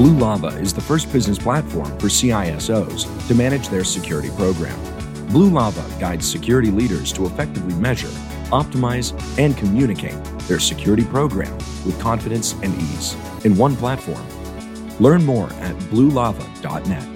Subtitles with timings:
[0.00, 4.80] Blue Lava is the first business platform for CISOs to manage their security program.
[5.26, 8.08] Blue Lava guides security leaders to effectively measure,
[8.48, 10.16] optimize, and communicate
[10.48, 14.26] their security program with confidence and ease in one platform.
[15.00, 17.09] Learn more at bluelava.net.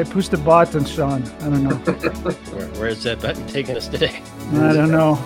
[0.00, 1.22] I pushed the button, Sean.
[1.22, 1.74] I don't know.
[2.54, 4.22] Where, where's that button taking us today?
[4.52, 5.22] I don't know.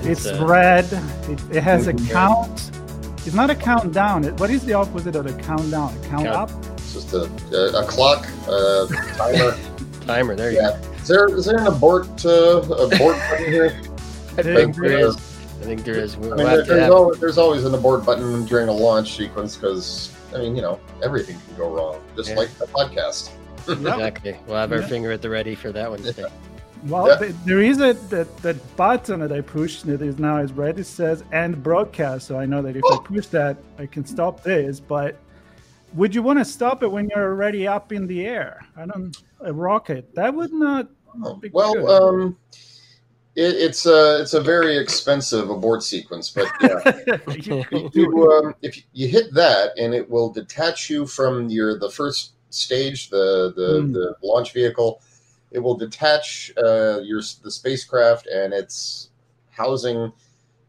[0.00, 0.86] It's, uh, red.
[1.28, 2.70] It, it has a count.
[3.26, 4.24] It's not a countdown.
[4.24, 5.94] It, what is the opposite of a countdown?
[5.98, 6.28] A count, Count.
[6.28, 6.50] up?
[6.78, 8.86] It's just a, a, a clock, a
[9.18, 9.54] timer.
[10.06, 10.34] Timer.
[10.34, 10.80] There you yeah.
[11.02, 13.78] Is there is there an abort uh, abort button here?
[14.38, 15.10] I think you there go.
[15.10, 16.16] I think there is.
[16.16, 19.56] We'll I mean, there, there's, always, there's always an abort button during a launch sequence
[19.56, 22.36] because I mean, you know, everything can go wrong, just Yeah.
[22.36, 23.32] like a podcast.
[23.68, 24.36] Exactly.
[24.46, 24.86] We'll have our Yeah.
[24.88, 26.02] finger at the ready for that one.
[26.02, 26.26] today.
[26.86, 27.16] Well, Yeah.
[27.18, 30.78] th- there is a that, that button that I pushed that is now is red.
[30.78, 34.42] It says end broadcast, so I know that if I push that, I can stop
[34.44, 34.78] this.
[34.78, 35.16] But
[35.94, 38.64] would you want to stop it when you're already up in the air?
[38.76, 40.88] I don't a rocket that would not.
[41.24, 41.84] Oh, Be well, good.
[41.90, 42.36] um,
[43.34, 48.54] it, it's a it's a very expensive abort sequence, but yeah, You could you, um,
[48.62, 53.10] if you- you hit that and it will detach you from your the first stage,
[53.10, 53.92] the the, Hmm.
[53.92, 55.00] the launch vehicle.
[55.50, 59.10] It will detach uh, your the spacecraft and its
[59.50, 60.12] housing.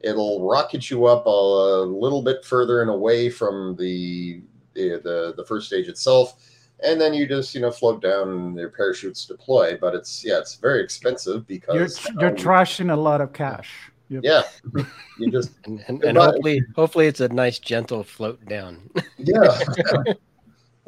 [0.02, 4.42] It'll rocket you up a, little bit further and away from the,
[4.74, 6.36] the the the first stage itself,
[6.82, 9.78] and then you just you know float down and your parachutes deploy.
[9.80, 13.34] But it's yeah, it's very expensive because you're because you're um, trashing a lot of
[13.34, 13.70] cash.
[14.08, 14.44] You- yeah,
[15.20, 18.90] you just And, and, and hopefully, hopefully it's a nice gentle float down.
[19.18, 19.60] Yeah.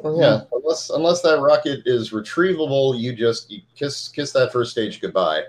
[0.02, 0.42] well, yeah.
[0.52, 5.44] Unless unless that rocket is retrievable, you just you kiss kiss that first stage goodbye.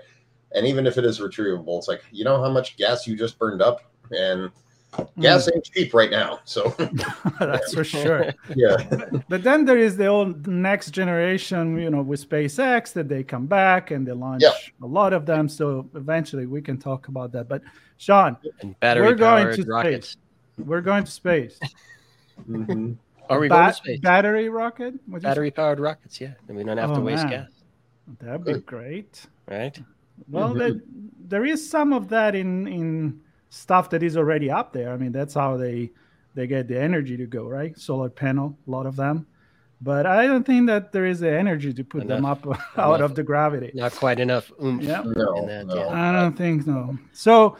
[0.54, 3.38] And even if it is retrievable, it's like you know how much gas you just
[3.38, 4.50] burned up, and
[5.20, 6.38] gas ain't cheap right now.
[6.44, 6.72] So
[7.40, 8.32] That's for sure.
[8.54, 8.76] yeah,
[9.28, 13.46] But then there is the old next generation, you know, with SpaceX that they come
[13.46, 14.52] back and they launch Yeah.
[14.82, 15.48] a lot of them.
[15.48, 17.48] So eventually we can talk about that.
[17.48, 17.62] But
[17.96, 18.36] Sean,
[18.80, 20.16] battery We're going powered to rockets.
[20.58, 21.58] we're going to space.
[22.48, 22.96] Mhm.
[23.30, 24.00] Are we Ba- going to space?
[24.00, 24.94] Battery rocket?
[25.06, 26.20] What'd battery powered rockets.
[26.20, 26.32] Yeah.
[26.46, 27.30] Then we don't have Oh, to waste man.
[27.44, 27.50] gas.
[28.20, 29.26] That'd be great.
[29.48, 29.78] Right.
[30.28, 30.58] Well, Mhm.
[30.58, 30.72] there,
[31.28, 34.92] there is some of that in in stuff that is already up there.
[34.92, 35.90] I mean, that's how they
[36.34, 37.78] they get the energy to go, right?
[37.78, 39.26] Solar panel, a lot of them.
[39.80, 42.44] But I don't think that there is the energy to put them up
[42.76, 43.10] out Enough.
[43.10, 43.70] of the gravity.
[43.74, 44.82] Not quite enough oomph.
[44.82, 45.02] Yeah.
[45.04, 45.74] no, in that, no.
[45.76, 45.88] yeah.
[46.10, 46.98] I don't think so.
[47.12, 47.56] So,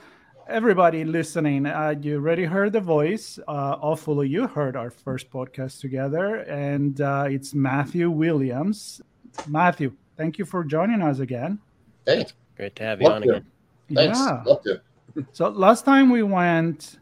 [0.49, 3.39] everybody listening, uh, you already heard the voice.
[3.49, 9.01] Uh, hopefully, you heard our first podcast together, and uh, it's Matthew Williams.
[9.49, 11.59] Matthew, thank you for joining us again.
[12.07, 13.29] Hey, Great to have you Love on to.
[13.31, 13.47] again.
[13.95, 14.19] thanks.
[14.19, 14.43] Yeah.
[14.47, 14.81] Love to.
[15.33, 16.99] So last time we went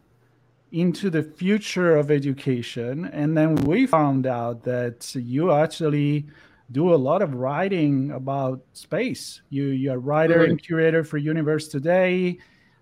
[0.71, 6.27] into the future of education, and then we found out that you actually
[6.71, 9.41] do a lot of writing about space.
[9.49, 10.51] You you're a writer Really?
[10.51, 12.37] and curator for Universe Today,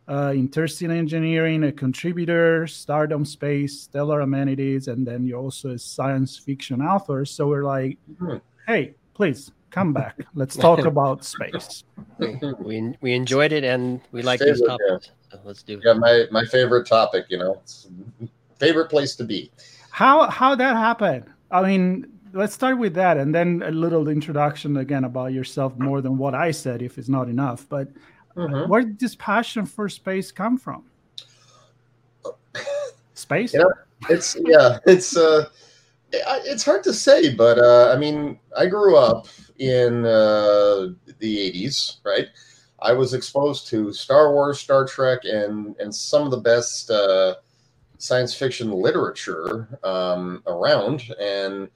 [0.07, 6.37] uh, Interesting Engineering, a contributor, Stardom Space, Stellar Amenities, and then you're also a science
[6.37, 7.25] fiction author.
[7.25, 8.37] So we're like, Hmm.
[8.67, 10.19] hey, please come back.
[10.35, 11.83] Let's talk about space.
[12.59, 14.87] We we enjoyed it and we like these Favorite, yeah.
[14.89, 15.11] topics.
[15.31, 15.83] So let's do it.
[15.85, 17.25] Yeah, my my favorite topic.
[17.29, 17.87] You know, it's
[18.59, 19.49] favorite place to be.
[19.91, 21.25] How how that happened?
[21.51, 26.01] I mean, let's start with that, and then a little introduction again about yourself, more
[26.01, 27.65] than what I said, if it's not enough.
[27.69, 27.87] But
[28.35, 28.67] Mhm.
[28.67, 30.83] where did this passion for space come from?
[33.13, 33.53] Space?
[33.53, 33.63] Yeah.
[34.09, 35.45] It's yeah, it's uh,
[36.11, 39.27] it's hard to say, but uh, I mean, I grew up
[39.59, 40.89] in uh,
[41.19, 42.27] the '80s, right?
[42.81, 47.35] I was exposed to Star Wars, Star Trek, and and some of the best uh,
[47.99, 51.69] science fiction literature um, around, and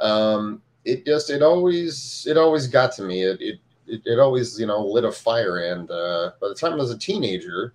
[0.00, 3.22] um, it just it always it always got to me.
[3.22, 6.72] It it it, it always you know lit a fire, and uh, by the time
[6.72, 7.74] I was a teenager,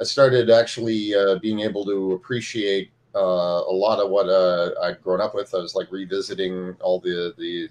[0.00, 5.02] I started actually uh, being able to appreciate uh, a lot of what uh, I'd
[5.02, 5.54] grown up with.
[5.54, 7.68] I was like revisiting all the the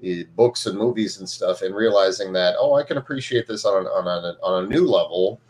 [0.00, 3.86] the books and movies and stuff and realizing that oh i can appreciate this on,
[3.86, 5.40] on, a, on a new level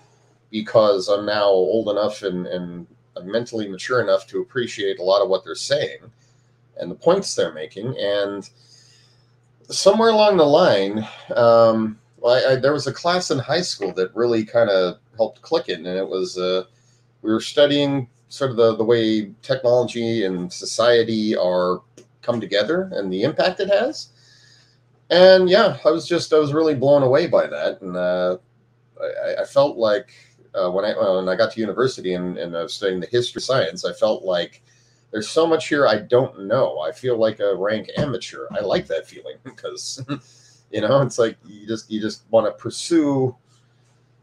[0.51, 2.87] because i'm now old enough and, and
[3.25, 5.99] mentally mature enough to appreciate a lot of what they're saying
[6.79, 8.51] and the points they're making and
[9.71, 11.07] somewhere along the line
[11.37, 15.43] um, I, I, there was a class in high school that really kind of helped
[15.43, 16.65] click it and it was uh,
[17.23, 21.81] we were studying sort of the, the way technology and society are
[22.23, 24.09] come together and the impact it has.
[25.11, 28.39] And yeah, I was just I was really blown away by that, and uh,
[29.03, 30.13] I, I, felt like
[30.55, 33.41] uh, when I when I got to university and, and I was studying the history
[33.41, 34.63] of science, I felt like
[35.11, 36.81] there's so much here I don't know.
[36.81, 38.47] I feel like a rank amateur.
[38.53, 40.05] I like that feeling because
[40.71, 43.35] you know it's like you just you just want to pursue,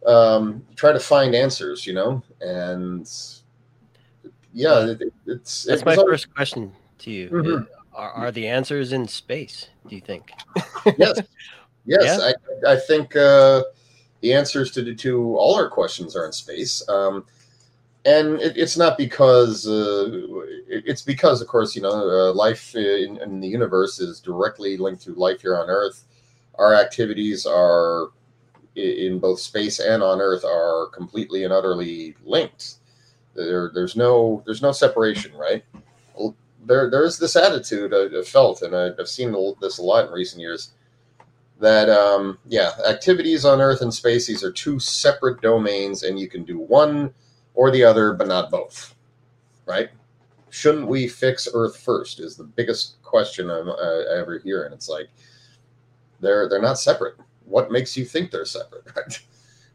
[0.06, 3.10] um, try to find answers, you know, and
[4.54, 7.30] yeah, it, it's that's my first question to you.
[7.30, 7.64] Mm-hmm.
[7.94, 9.70] Are, are the answers in space?
[9.88, 10.32] Do you think?
[10.98, 11.20] yes,
[11.86, 12.20] yes.
[12.20, 12.32] Yeah?
[12.68, 13.64] I, I think uh,
[14.22, 17.26] the answers to to all our questions are in space, um,
[18.08, 20.08] and it, it's not because uh,
[20.68, 24.78] it, it's because, of course, you know, uh, life in, in the universe is directly
[24.78, 26.06] linked to life here on Earth.
[26.56, 28.08] Our activities are
[28.76, 32.76] in both space and on Earth are completely and utterly linked.
[33.36, 35.64] There, there's no there's no separation, right?
[36.66, 40.12] there there's this attitude I, have felt, and I, have seen this a lot in
[40.12, 40.72] recent years.
[41.60, 46.30] That um, yeah, activities on Earth and space these are two separate domains, and you
[46.30, 47.14] can do one
[47.58, 48.96] or the other, but not both.
[49.66, 49.90] Right?
[50.52, 52.22] Shouldn't we fix Earth first?
[52.22, 55.10] Is the biggest question I'm, I ever hear, and it's like
[56.22, 57.16] they're they're not separate.
[57.46, 58.86] What makes you think they're separate?
[58.96, 59.20] Right?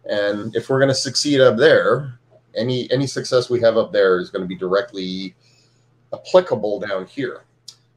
[0.05, 2.19] And if we're going to succeed up there,
[2.57, 5.35] any any success we have up there is going to be directly
[6.13, 7.43] applicable down here.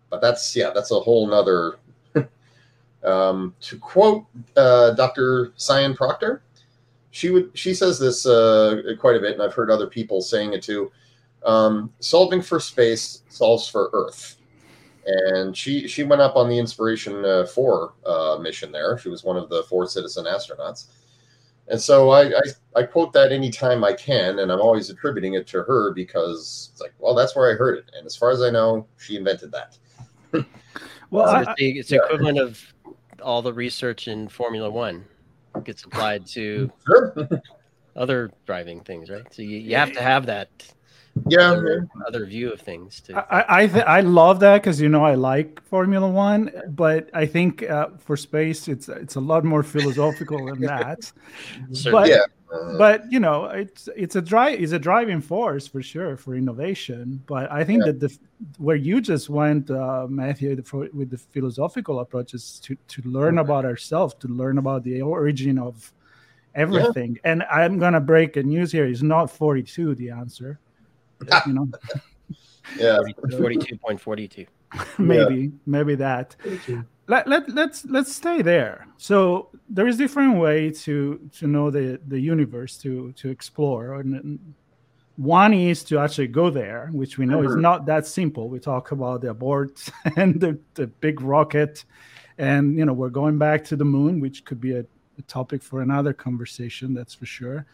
[0.09, 1.77] But that's yeah, that's a whole nother.
[3.03, 5.53] um, to quote uh, Dr.
[5.57, 6.43] Sian Proctor,
[7.15, 10.51] she would she says this uh, quite a bit, and I've heard other people saying
[10.51, 10.91] it too.
[11.45, 14.35] Um, solving for space solves for Earth,
[15.05, 18.97] and she she went up on the Inspiration uh, Four uh, mission there.
[18.97, 20.87] She was one of the four citizen astronauts
[21.67, 22.41] and so I, I,
[22.75, 26.81] I quote that anytime I can, and I'm always attributing it to her because it's
[26.81, 29.51] like, well, that's where I heard it, and as far as I know, she invented
[29.51, 29.77] that.
[31.09, 32.61] well, I, it's the equivalent of
[33.21, 35.05] all the research in Formula One
[35.63, 37.29] gets applied to sure.
[37.95, 39.25] other driving things, right?
[39.31, 40.49] So you, you have to have that
[41.27, 44.89] yeah other, other, view of things too i i, th- I love that because you
[44.89, 49.45] know i like formula one but i think uh, for space it's it's a lot
[49.45, 51.11] more philosophical than that
[51.91, 52.25] but yeah.
[52.77, 57.21] But you know it's it's a drive it's a driving force for sure for innovation
[57.25, 57.91] but i think yeah.
[57.91, 58.17] that the
[58.57, 63.65] where you just went uh, matthew for, with the philosophical approaches to to learn about
[63.65, 65.91] ourselves to learn about the origin of
[66.53, 67.31] everything yeah.
[67.31, 70.59] and i'm gonna break a news here is not 42 the answer
[71.45, 71.69] you know.
[72.77, 72.99] yeah,
[73.37, 74.45] forty-two point forty-two.
[74.97, 75.49] maybe, yeah.
[75.65, 76.35] maybe that.
[77.07, 78.87] Let, let let's let's stay there.
[78.97, 84.39] So there is different way to to know the the universe to to explore and.
[85.17, 87.61] One is to actually go there, which we know is mm-hmm.
[87.61, 88.49] not that simple.
[88.49, 91.85] We talk about the abort and the, the big rocket,
[92.37, 95.63] and you know we're going back to the moon, which could be a, a topic
[95.63, 96.93] for another conversation.
[96.93, 97.65] That's for sure.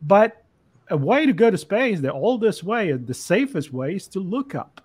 [0.00, 0.42] But
[0.88, 4.54] a way to go to space, the oldest way, the safest way, is to look
[4.54, 4.80] up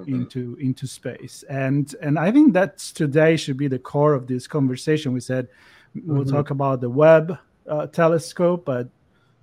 [0.00, 0.22] mm-hmm.
[0.22, 1.44] into into space.
[1.48, 5.12] And and I think that's today should be the core of this conversation.
[5.12, 5.48] We said
[5.94, 6.34] we'll mm-hmm.
[6.34, 7.38] talk about the Webb
[7.68, 8.88] uh, telescope, but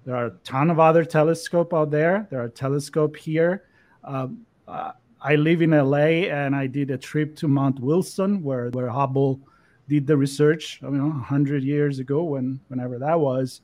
[0.06, 2.28] there are a ton of other telescope out there.
[2.30, 3.64] There are telescope here.
[4.04, 8.70] Um, uh, I live in LA, and I did a trip to Mount Wilson, where
[8.70, 9.40] where Hubble
[9.88, 10.80] did the research.
[10.84, 13.62] I mean, hundred years ago, when whenever that was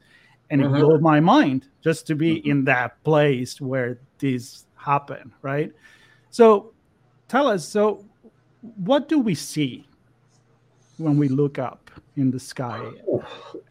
[0.52, 0.76] and mm-hmm.
[0.76, 2.52] it blew my mind just to be mm-hmm.
[2.52, 5.72] in that place where this happened right
[6.30, 6.74] so
[7.32, 8.04] tell us so
[8.84, 9.88] what do we see
[10.98, 12.80] when we look up in the sky?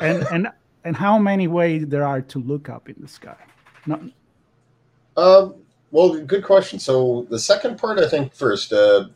[0.00, 0.48] And and
[0.84, 3.36] and how many ways there are to look up in the sky?
[3.86, 4.00] Not...
[5.16, 5.54] um
[5.90, 6.78] well good question.
[6.78, 9.08] So the second part i think first uh,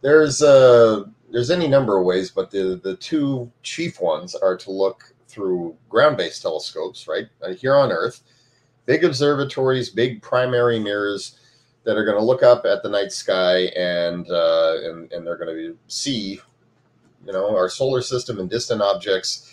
[0.00, 4.70] there's uh there's any number of ways, but the the two chief ones are to
[4.70, 7.26] look through ground-based telescopes, right?
[7.42, 8.22] Uh, here on Earth,
[8.86, 11.38] big observatories, big primary mirrors
[11.86, 15.38] that are going to look up at the night sky and uh, and and they're
[15.38, 16.40] going to see,
[17.24, 19.52] you know, our solar system and distant objects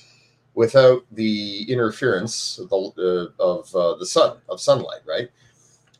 [0.55, 5.29] without the interference of the, uh, of, uh, the sun of sunlight, right?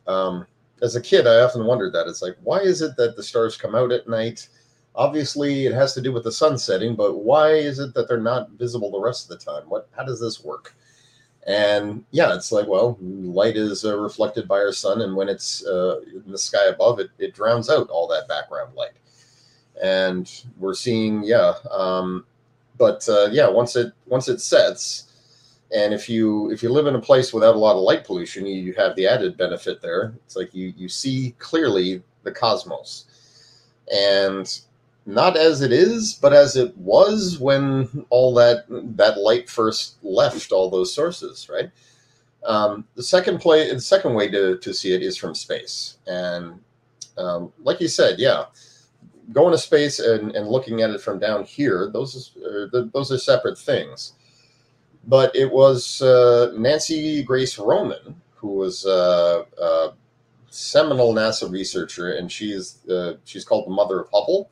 [0.06, 0.46] Um,
[0.82, 2.06] as a kid, I often wondered that.
[2.06, 4.48] It's like, why is it that the stars come out at night?
[4.94, 8.20] Obviously, it has to do with the sun setting, but why is it that they're
[8.20, 9.64] not visible the rest of the time?
[9.68, 9.88] What?
[9.96, 10.74] How does this work?
[11.46, 15.64] And yeah, it's like, well, light is uh, reflected by our sun, and when it's
[15.66, 18.96] uh, in the sky above, it, it drowns out all that background light.
[19.82, 22.24] And we're seeing, yeah, um,
[22.78, 25.12] but uh, yeah, once it once it sets,
[25.74, 28.46] and if you if you live in a place without a lot of light pollution,
[28.46, 30.14] you, you have the added benefit there.
[30.24, 33.04] It's like you you see clearly the cosmos,
[33.92, 34.60] and
[35.06, 38.64] not as it is, but as it was when all that
[38.96, 41.70] that light first left all those sources, right?
[42.44, 46.60] Um, the second play, the second way to, to see it is from space, and
[47.16, 48.44] um, like you said, yeah,
[49.32, 53.10] going to space and, and looking at it from down here, those is, uh, those
[53.12, 54.12] are separate things.
[55.06, 59.94] But it was uh, Nancy Grace Roman who was uh, a
[60.50, 64.50] seminal NASA researcher, and she's uh, she's called the mother of Hubble.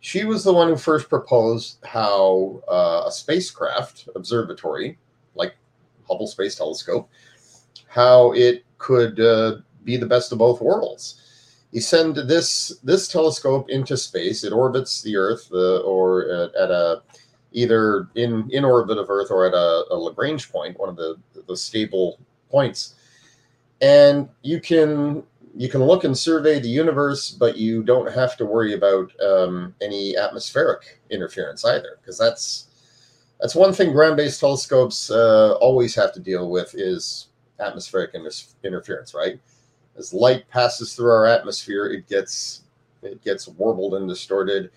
[0.00, 4.98] She was the one who first proposed how uh, a spacecraft observatory,
[5.34, 5.56] like
[6.08, 7.10] Hubble Space Telescope,
[7.88, 11.18] how it could uh, be the best of both worlds
[11.70, 14.44] you send this this telescope into space.
[14.44, 17.02] It orbits the Earth, uh, or at, at, a
[17.52, 21.16] either in in orbit of Earth or at a, a Lagrange point, one of the
[21.46, 22.18] the stable
[22.50, 22.94] points,
[23.80, 25.22] and you can
[25.58, 29.74] you can look and survey the universe, but you don't have to worry about um,
[29.82, 32.68] any atmospheric interference either, because that's
[33.40, 37.28] that's one thing ground-based telescopes uh, always have to deal with is
[37.60, 38.30] atmospheric inter-
[38.64, 39.40] interference, right?
[39.98, 42.62] as light passes through our atmosphere, it gets
[43.02, 44.70] it gets warbled and distorted,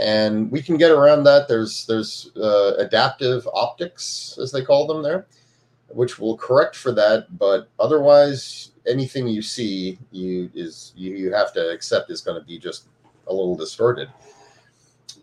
[0.00, 1.48] and we can get around that.
[1.48, 5.26] There's there's uh, adaptive optics, as they call them there,
[5.88, 7.38] which will correct for that.
[7.38, 12.46] But otherwise, anything you see, you is you, you have to accept is going to
[12.46, 12.86] be just
[13.26, 14.08] a little distorted.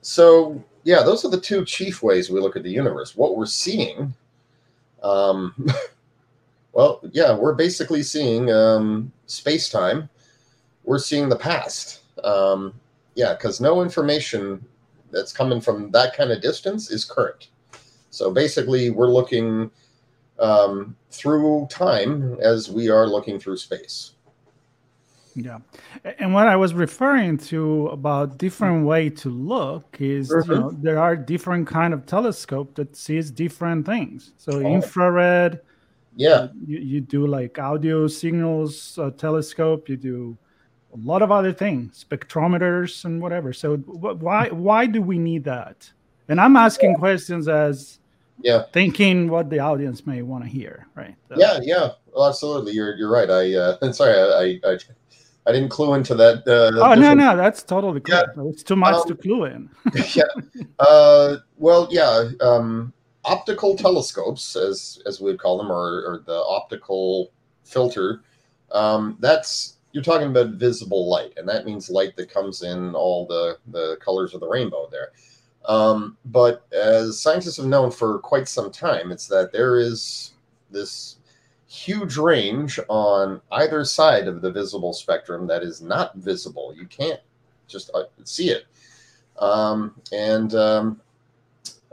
[0.02, 3.16] So yeah, those are the two chief ways we look at the universe.
[3.16, 4.14] What we're seeing.
[5.02, 5.68] Um,
[6.76, 10.10] Well, yeah, we're basically seeing um, space time.
[10.84, 12.02] We're seeing the past.
[12.22, 12.74] Um,
[13.16, 14.64] yeah, because no information
[15.10, 17.48] that's coming from that kind of distance is current.
[18.10, 19.72] So basically, we're looking
[20.40, 24.12] um, through time as we are looking through space.
[25.38, 25.60] Yeah,
[26.20, 30.50] and what I was referring to about different way to look is mm-hmm.
[30.50, 34.32] you know there are different kind of telescope that sees different things.
[34.38, 34.62] So oh.
[34.62, 35.60] infrared,
[36.16, 36.48] yeah.
[36.66, 40.38] You, you do like audio signals, uh, telescope, you do
[40.94, 43.52] a lot of other things, spectrometers and whatever.
[43.52, 45.92] So wh- why why do we need that?
[46.30, 46.98] And I'm asking yeah.
[46.98, 48.00] questions as
[48.42, 51.16] yeah thinking what the audience may want to hear, right?
[51.30, 52.74] So, yeah, yeah, well, absolutely.
[52.74, 53.30] You're you're right.
[53.30, 54.14] I uh, sorry,
[54.64, 54.78] I, I
[55.48, 56.48] I didn't clue into that.
[56.48, 58.02] Uh, oh no, no, that's totally.
[58.08, 58.24] Yeah.
[58.38, 59.70] It's too much um, to clue in.
[60.14, 60.24] yeah.
[60.80, 62.30] Uh, well, yeah.
[62.42, 62.94] Um,
[63.26, 67.32] optical telescopes, as as we would call them, or, or the optical
[67.64, 68.24] filter,
[68.72, 73.28] um, that's you're talking about visible light, and that means light that comes in all
[73.28, 75.12] the the colors of the rainbow there.
[75.68, 80.34] Um, but as scientists have known for quite some time, it's that there is
[80.72, 81.18] this
[81.68, 86.74] huge range on either side of the visible spectrum that is not visible.
[86.76, 87.20] You can't
[87.68, 88.66] just uh, see it.
[89.40, 91.02] Um, and um,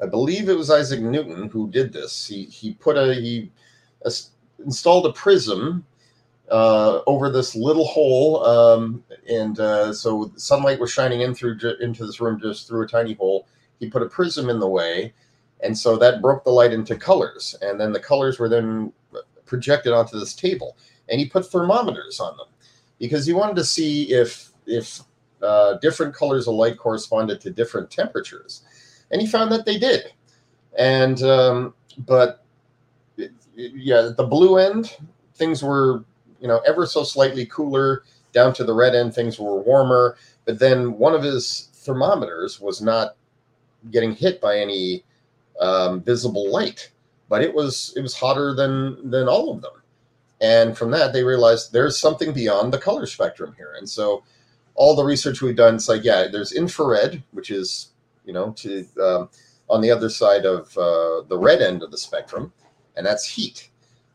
[0.03, 2.27] I believe it was Isaac Newton who did this.
[2.27, 3.51] He he put a he
[4.05, 4.13] a,
[4.65, 5.85] installed a prism
[6.51, 12.07] uh, over this little hole, um, and uh, so sunlight was shining in through into
[12.07, 13.47] this room just through a tiny hole.
[13.83, 15.13] He put a prism in the way,
[15.61, 18.93] and so that broke the light into colors, and then the colors were then
[19.45, 20.77] projected onto this table.
[21.09, 22.47] And he put thermometers on them
[22.99, 25.01] because he wanted to see if if
[25.43, 28.63] uh, different colors of light corresponded to different temperatures
[29.13, 30.13] and he found that they did.
[30.77, 32.45] And um, but
[33.55, 34.97] yeah, at the blue end,
[35.35, 36.05] things were
[36.41, 38.03] you know ever so slightly cooler.
[38.33, 40.17] Down to the red end, things were warmer.
[40.47, 43.17] But then one of his thermometers was not
[43.91, 45.05] getting hit by any
[45.61, 46.91] um, visible light,
[47.29, 49.73] but it was it was hotter than than all of them.
[50.41, 53.75] And from that, they realized there's something beyond the color spectrum here.
[53.79, 54.25] And so
[54.75, 57.93] all the research we've done, it's like, yeah, there's infrared, which is
[58.25, 59.29] you know, to um,
[59.69, 62.53] on the other side of uh, the red end of the spectrum,
[62.97, 63.71] and that's heat.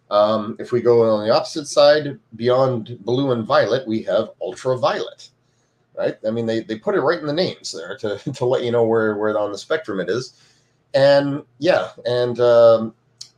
[0.10, 5.30] Um, if we go on the opposite side, beyond blue and violet, we have ultraviolet,
[5.98, 6.18] right?
[6.26, 8.72] I mean, they, they put it right in the names there to, to let you
[8.72, 10.34] know where, where on the spectrum it is.
[10.94, 12.94] And yeah, and um,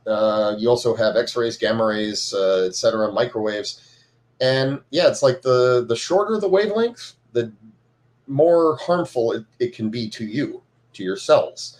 [0.06, 3.86] uh, you also have X-rays, gamma rays, uh, etc., microwaves.
[4.40, 7.52] And yeah, it's like the the shorter the wavelength, the
[8.26, 10.62] more harmful it, it can be to you,
[10.94, 11.76] to your cells.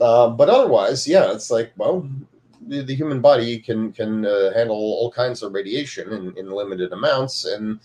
[0.00, 2.08] Uh, but otherwise, yeah, it's like well,
[2.68, 6.92] the, the human body can can uh, handle all kinds of radiation in, in limited
[6.92, 7.80] amounts, and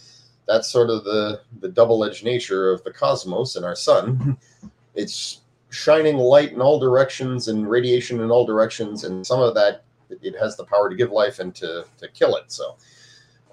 [0.47, 4.37] that's sort of the the double edged nature of the cosmos and our sun.
[4.95, 9.85] It's shining light in all directions and radiation in all directions, and some of that
[10.21, 12.51] it has the power to give life and to to kill it.
[12.51, 12.77] So.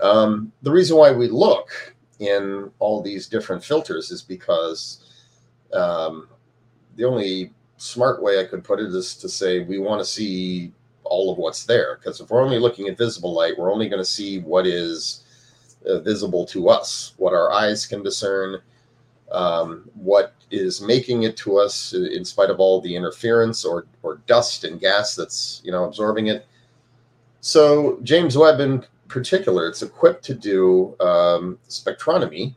[0.03, 5.11] Um, the reason why we look in all these different filters is because
[5.73, 6.29] um,
[6.97, 10.73] the only smart way I could put it is to say we want to see
[11.05, 11.97] all of what's there.
[11.97, 15.25] Because if we're only looking at visible light, we're only going to see what is
[15.85, 18.61] visible to us, what our eyes can discern,
[19.33, 24.21] um, what is making it to us in spite of all the interference or, or
[24.27, 26.47] dust and gas that's you know absorbing it.
[27.41, 32.55] So James Webb in particular, it's equipped to do um, spectroscopy.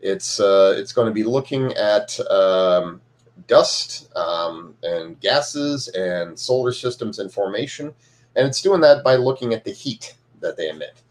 [0.00, 3.00] It's uh, it's going to be looking at um,
[3.46, 7.94] dust um, and gases and solar systems in formation.
[8.34, 11.02] And it's doing that by looking at the heat that they emit.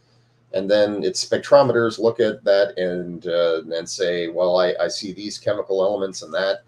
[0.53, 5.13] And then its spectrometers look at that and uh, and say, well, I, I see
[5.13, 6.63] these chemical elements and that.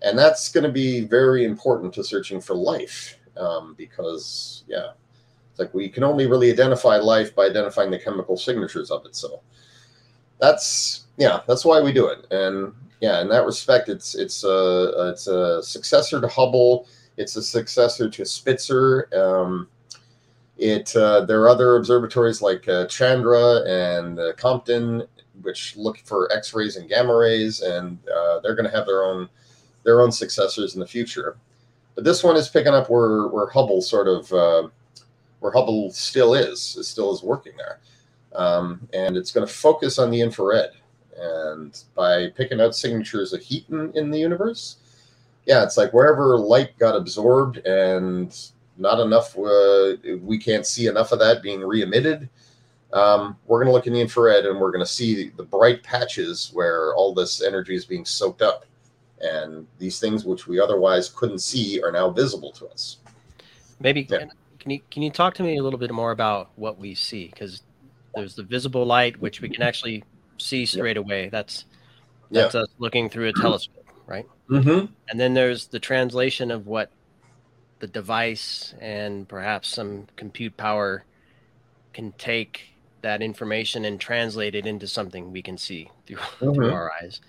[0.00, 4.92] And that's going to be very important to searching for life um, because, yeah,
[5.50, 9.14] it's like we can only really identify life by identifying the chemical signatures of it.
[9.14, 9.42] So
[10.40, 12.26] that's, yeah, that's why we do it.
[12.32, 16.88] And yeah, in that respect, it's it's a it's a successor to Hubble.
[17.16, 19.08] It's a successor to Spitzer.
[19.14, 19.68] Um,
[20.62, 25.02] it uh, there are other observatories like uh, Chandra and uh, Compton,
[25.42, 29.04] which look for X rays and gamma rays, and uh, they're going to have their
[29.04, 29.28] own
[29.82, 31.36] their own successors in the future.
[31.96, 34.68] But this one is picking up where where Hubble sort of uh,
[35.40, 37.80] where Hubble still is, is still is working there,
[38.34, 40.70] um, and it's going to focus on the infrared.
[41.18, 44.76] And by picking out signatures of heat in, in the universe,
[45.44, 48.34] yeah, it's like wherever light got absorbed and
[48.82, 52.28] not enough, uh, we can't see enough of that being re emitted.
[52.92, 55.82] Um, we're going to look in the infrared and we're going to see the bright
[55.82, 58.66] patches where all this energy is being soaked up.
[59.20, 62.98] And these things which we otherwise couldn't see are now visible to us.
[63.80, 64.26] Maybe yeah.
[64.58, 67.28] can you can you talk to me a little bit more about what we see?
[67.28, 67.62] Because
[68.14, 70.04] there's the visible light, which we can actually
[70.38, 71.04] see straight yep.
[71.04, 71.28] away.
[71.30, 71.64] That's
[72.30, 74.26] that's us looking through a telescope, right?
[74.50, 74.86] Mm-hmm.
[75.08, 76.90] And then there's the translation of what
[77.82, 81.04] the device and perhaps some compute power
[81.92, 82.68] can take
[83.00, 86.54] that information and translate it into something we can see through, mm-hmm.
[86.54, 87.20] through our eyes.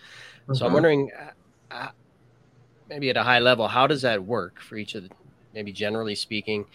[0.43, 0.53] Mm-hmm.
[0.53, 0.73] So I'm mm-hmm.
[0.75, 1.89] wondering, uh, uh,
[2.87, 5.09] maybe at a high level, how does that work for each of the,
[5.55, 6.67] maybe generally speaking?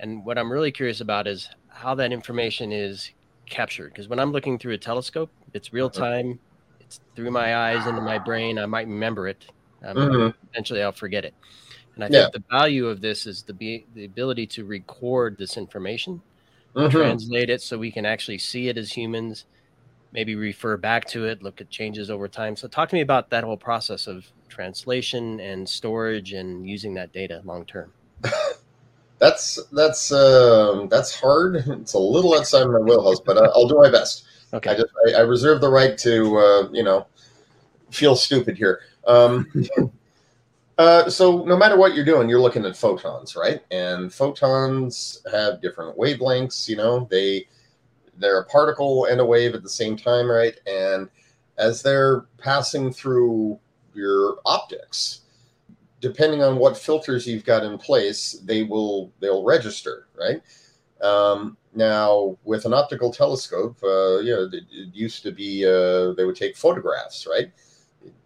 [0.00, 3.10] And what I'm really curious about is how that information is
[3.44, 3.92] captured.
[3.92, 6.00] Because when I'm looking through a telescope, it's real uh-huh.
[6.08, 6.40] time.
[6.80, 8.58] It's through my eyes into my brain.
[8.58, 9.44] I might remember it.
[9.84, 10.46] Um, mm-hmm.
[10.54, 11.34] Eventually, I'll forget it.
[11.96, 12.28] And I think yeah.
[12.32, 16.20] the value of this is the be, the ability to record this information,
[16.74, 16.94] mm-hmm.
[16.94, 19.46] translate it so we can actually see it as humans,
[20.12, 22.54] maybe refer back to it, look at changes over time.
[22.54, 27.12] So, talk to me about that whole process of translation and storage and using that
[27.12, 27.90] data long term.
[29.18, 31.56] that's that's um, that's hard.
[31.56, 34.24] It's a little outside my wheelhouse, but I, will do my best.
[34.52, 34.70] Okay.
[34.70, 37.06] I just I, I reserve the right to uh, you know
[37.90, 38.80] feel stupid here.
[39.06, 39.50] Um,
[40.78, 43.62] uh, so no matter what you're doing, you're looking at photons, right?
[43.70, 46.68] And photons have different wavelengths.
[46.68, 47.46] You know, they
[48.18, 50.58] they're a particle and a wave at the same time, right?
[50.66, 51.08] And
[51.58, 53.58] as they're passing through
[53.94, 55.20] your optics,
[56.00, 60.42] depending on what filters you've got in place, they will they'll register, right?
[61.02, 66.12] Um, now, with an optical telescope, uh, you know, it, it used to be uh,
[66.12, 67.50] they would take photographs, right?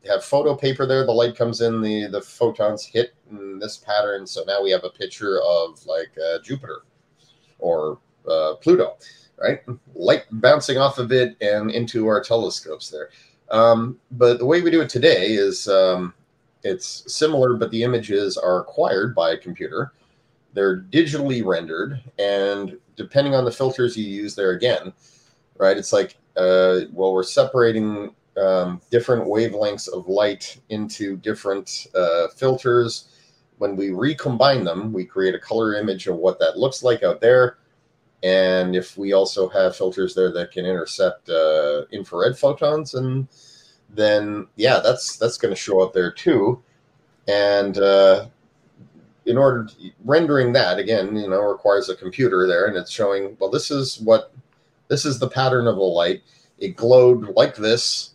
[0.06, 1.04] Have photo paper there.
[1.04, 4.26] The light comes in, the the photons hit in this pattern.
[4.26, 6.82] So now we have a picture of like uh, Jupiter
[7.58, 8.96] or uh, Pluto,
[9.40, 9.60] right?
[9.94, 13.10] Light bouncing off of it and into our telescopes there.
[13.50, 16.14] Um, but the way we do it today is um,
[16.62, 19.92] it's similar, but the images are acquired by a computer.
[20.52, 24.92] They're digitally rendered, and depending on the filters you use, there again,
[25.58, 25.76] right?
[25.76, 33.08] It's like, uh, well, we're separating um, different wavelengths of light into different uh, filters.
[33.58, 37.20] When we recombine them, we create a color image of what that looks like out
[37.20, 37.58] there.
[38.22, 43.28] And if we also have filters there that can intercept uh, infrared photons, and
[43.88, 46.62] then yeah, that's that's going to show up there too.
[47.28, 48.26] And uh,
[49.26, 53.36] in order to, rendering that again, you know, requires a computer there, and it's showing
[53.40, 54.32] well, this is what
[54.88, 56.22] this is the pattern of the light.
[56.58, 58.10] It glowed like this.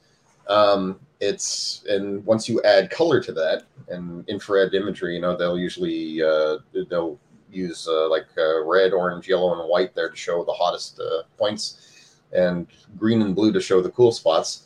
[0.47, 5.57] Um, it's and once you add color to that and infrared imagery, you know, they'll
[5.57, 6.57] usually uh,
[6.89, 7.19] they'll
[7.51, 11.23] use uh, like uh, red, orange, yellow, and white there to show the hottest uh,
[11.37, 14.63] points, and green and blue to show the cool spots.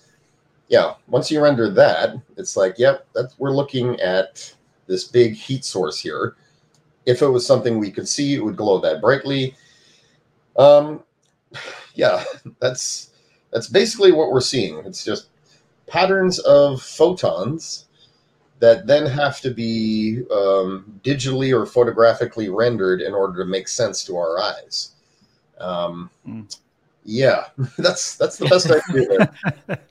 [0.67, 4.53] Yeah, once you render that, it's like, yep, that's we're looking at
[4.87, 6.35] this big heat source here.
[7.05, 9.55] If it was something we could see, it would glow that brightly.
[10.57, 11.03] Um,
[11.95, 12.23] yeah,
[12.59, 13.11] that's
[13.51, 14.79] that's basically what we're seeing.
[14.85, 15.28] It's just
[15.89, 17.85] patterns of photons
[18.59, 24.03] that then have to be um, digitally or photographically rendered in order to make sense
[24.05, 24.95] to our eyes.
[25.59, 26.57] Um, mm.
[27.05, 27.45] Yeah,
[27.77, 29.17] that's that's the best I can do.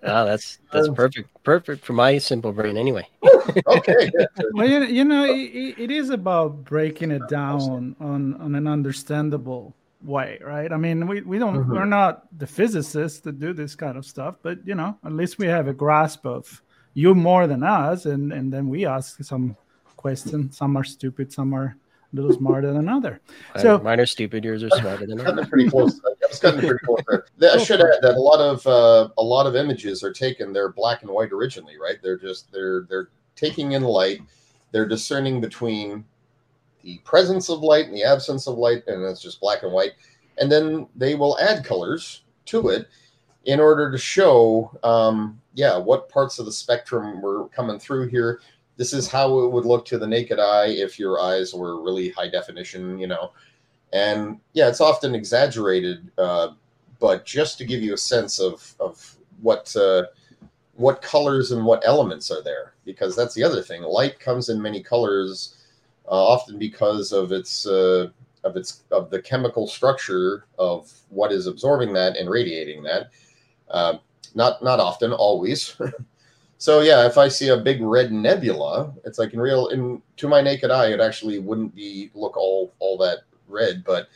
[0.04, 3.08] oh, that's that's perfect, perfect for my simple brain, anyway.
[3.66, 4.10] okay.
[4.52, 9.74] well, you, you know, it, it is about breaking it down on on an understandable
[10.02, 10.72] way, right?
[10.72, 11.72] I mean, we, we don't mm-hmm.
[11.72, 15.38] we're not the physicists that do this kind of stuff, but you know, at least
[15.38, 16.62] we have a grasp of
[16.94, 19.56] you more than us, and and then we ask some
[19.96, 20.56] questions.
[20.56, 21.76] Some are stupid, some are
[22.12, 23.20] a little smarter than other.
[23.58, 24.44] So mine are stupid.
[24.44, 25.48] Yours are smarter than others.
[25.48, 26.00] pretty close.
[26.22, 27.00] It's gotten pretty close.
[27.36, 27.52] There.
[27.52, 30.52] I should add that a lot of uh, a lot of images are taken.
[30.52, 31.96] They're black and white originally, right?
[32.02, 34.20] They're just they're they're taking in light.
[34.72, 36.04] They're discerning between
[36.88, 39.92] the presence of light and the absence of light, and it's just black and white.
[40.38, 42.88] And then they will add colors to it
[43.44, 48.40] in order to show, um, yeah, what parts of the spectrum were coming through here.
[48.78, 52.08] This is how it would look to the naked eye if your eyes were really
[52.10, 53.32] high definition, you know.
[53.92, 56.52] And yeah, it's often exaggerated, uh,
[57.00, 60.04] but just to give you a sense of of what uh,
[60.76, 63.82] what colors and what elements are there, because that's the other thing.
[63.82, 65.57] Light comes in many colors
[66.14, 68.08] often because of its uh,
[68.44, 73.10] of its of the chemical structure of what is absorbing that and radiating that.
[73.70, 73.98] Uh,
[74.34, 75.76] not not often, always.
[76.58, 80.28] so yeah, if I see a big red nebula, it's like in real in to
[80.28, 84.08] my naked eye, it actually wouldn't be look all all that red, but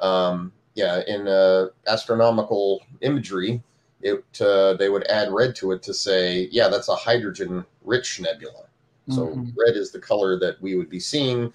[0.00, 3.62] um, yeah, in uh, astronomical imagery,
[4.00, 8.20] it uh, they would add red to it to say, yeah, that's a hydrogen rich
[8.20, 8.64] nebula.
[9.08, 9.50] So mm-hmm.
[9.58, 11.52] red is the color that we would be seeing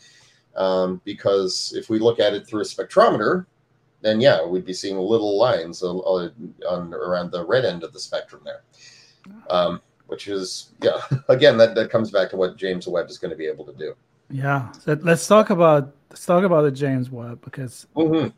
[0.56, 3.46] um, because if we look at it through a spectrometer,
[4.02, 5.98] then yeah, we'd be seeing little lines on,
[6.68, 8.64] on around the red end of the spectrum there.
[9.50, 13.32] Um, which is yeah, again that, that comes back to what James Webb is going
[13.32, 13.94] to be able to do.
[14.30, 18.30] Yeah, so let's talk about let's talk about the James Webb because mm-hmm.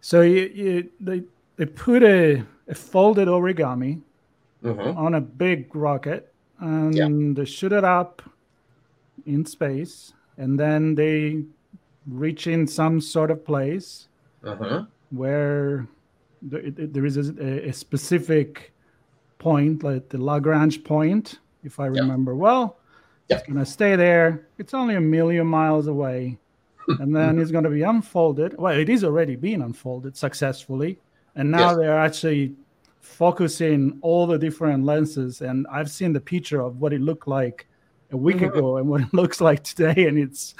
[0.00, 1.22] so you, you they
[1.56, 4.00] they put a, a folded origami
[4.62, 4.98] mm-hmm.
[4.98, 7.08] on a big rocket and yeah.
[7.10, 8.22] they shoot it up
[9.24, 11.42] in space, and then they
[12.06, 14.08] reach in some sort of place
[14.44, 14.84] uh-huh.
[15.10, 15.86] where
[16.42, 18.72] there is a, a, specific
[19.38, 22.38] point, like the Lagrange point, if I remember yeah.
[22.38, 22.76] well.
[23.28, 23.38] Yeah.
[23.38, 24.46] It's going to stay there.
[24.58, 26.38] It's only a million miles away.
[27.00, 28.56] and then it's going to be unfolded.
[28.58, 30.98] Well, it is already being unfolded successfully.
[31.34, 31.76] And now yes.
[31.76, 32.54] they're actually
[33.06, 37.66] focusing all the different lenses and i've seen the picture of what it looked like
[38.12, 38.56] a week mm-hmm.
[38.56, 40.54] ago and what it looks like today and it's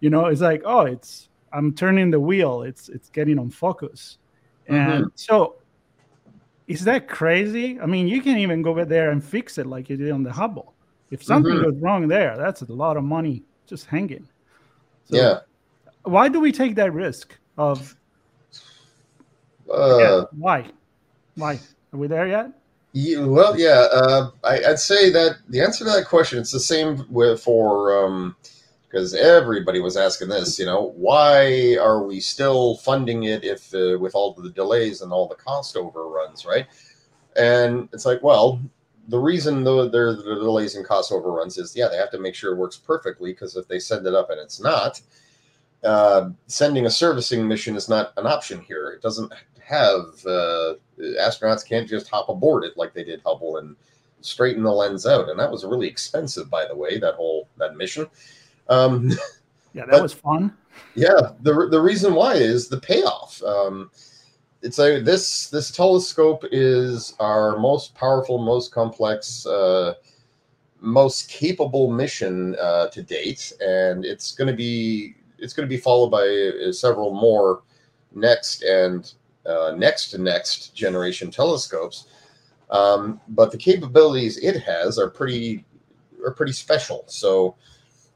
[0.00, 2.62] you know it's like oh it's i'm turning the wheel.
[2.62, 4.18] It's it's getting on focus.
[4.68, 5.08] And mm-hmm.
[5.14, 5.56] so
[6.66, 7.80] is that crazy?
[7.80, 10.32] I mean you can even go there and fix it like you did on the
[10.32, 10.74] hubble.
[11.10, 11.70] If something mm-hmm.
[11.70, 14.28] goes wrong there that's a lot of money just hanging.
[15.06, 15.38] So yeah.
[16.02, 17.96] why do we take that risk of
[19.72, 20.70] uh, yeah, why?
[21.34, 21.58] Why
[21.96, 22.50] are we there yet?
[22.92, 23.86] Yeah, well, yeah.
[23.92, 28.04] Uh, I, would say that the answer to that question it's the same with for
[28.04, 28.36] um,
[28.88, 30.58] because everybody was asking this.
[30.58, 35.12] You know, why are we still funding it if uh, with all the delays and
[35.12, 36.66] all the cost overruns, right?
[37.36, 38.60] And it's like, well,
[39.08, 42.34] the reason though there the delays and cost overruns is yeah they have to make
[42.34, 45.00] sure it works perfectly because if they send it up and it's not,
[45.84, 48.88] uh, sending a servicing mission is not an option here.
[48.88, 49.32] It doesn't
[49.66, 53.74] have uh, astronauts can't just hop aboard it like they did Hubble and
[54.20, 56.98] straighten the lens out, and that was really expensive, by the way.
[56.98, 58.06] That whole that mission.
[58.68, 59.10] Um,
[59.74, 60.56] yeah, that but, was fun.
[60.94, 63.42] Yeah, the the reason why is the payoff.
[63.42, 63.90] Um,
[64.62, 69.94] it's a this this telescope is our most powerful, most complex, uh,
[70.80, 75.80] most capable mission uh, to date, and it's going to be it's going to be
[75.80, 76.22] followed by
[76.68, 77.62] uh, several more
[78.14, 79.12] next and
[79.46, 82.06] uh, next to next generation telescopes.
[82.70, 85.64] Um, but the capabilities it has are pretty
[86.24, 87.04] are pretty special.
[87.06, 87.56] So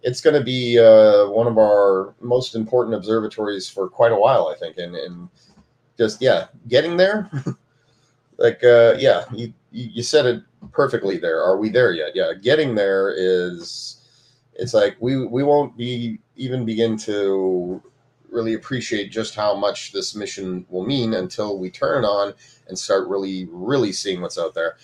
[0.02, 4.48] it's going to be uh, one of our most important observatories for quite a while,
[4.48, 4.78] I think.
[4.78, 5.28] And, and
[5.98, 7.30] just yeah, getting there,
[8.38, 11.18] like uh, yeah, you you said it perfectly.
[11.18, 12.12] There, are we there yet?
[12.14, 13.96] Yeah, getting there is.
[14.54, 17.82] It's like we we won't be even begin to
[18.30, 22.34] really appreciate just how much this mission will mean until we turn it on
[22.68, 24.76] and start really really seeing what's out there.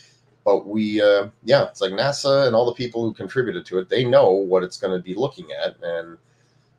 [0.45, 3.89] But we uh, yeah it's like nasa and all the people who contributed to it
[3.89, 5.77] they know what it's going to be looking at.
[5.83, 6.19] And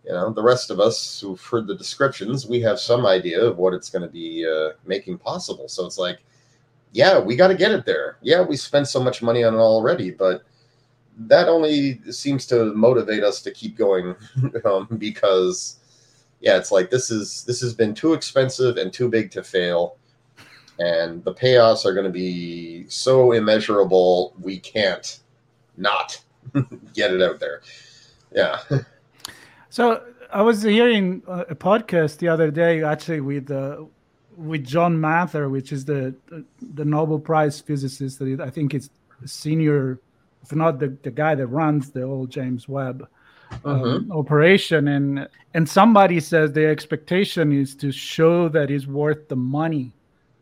[0.06, 3.58] you know the rest of us who've heard the descriptions we have some idea of
[3.58, 5.68] what it's going to be uh, making possible.
[5.68, 6.24] So it's like
[6.94, 8.18] yeah we got to get it there.
[8.22, 10.44] Yeah we spent so much money on it already but
[11.20, 14.16] that only seems to motivate us to keep going
[14.66, 15.80] um, because
[16.42, 19.98] yeah it's like this is this has been too expensive and too big to fail.
[20.80, 25.20] And the payoffs are going to be so immeasurable we can't
[25.76, 26.22] not
[26.94, 27.62] get it out there.
[28.32, 28.60] Yeah.
[29.70, 33.84] So i was hearing a podcast the other day actually with uh,
[34.36, 36.14] with john mather which is the
[36.74, 38.90] the nobel prize physicist that i think is
[39.26, 40.00] senior
[40.44, 43.08] if not the, the guy that runs the old james webb
[43.64, 44.12] um, mm-hmm.
[44.12, 49.94] operation and and somebody says the expectation is to show that it's worth the money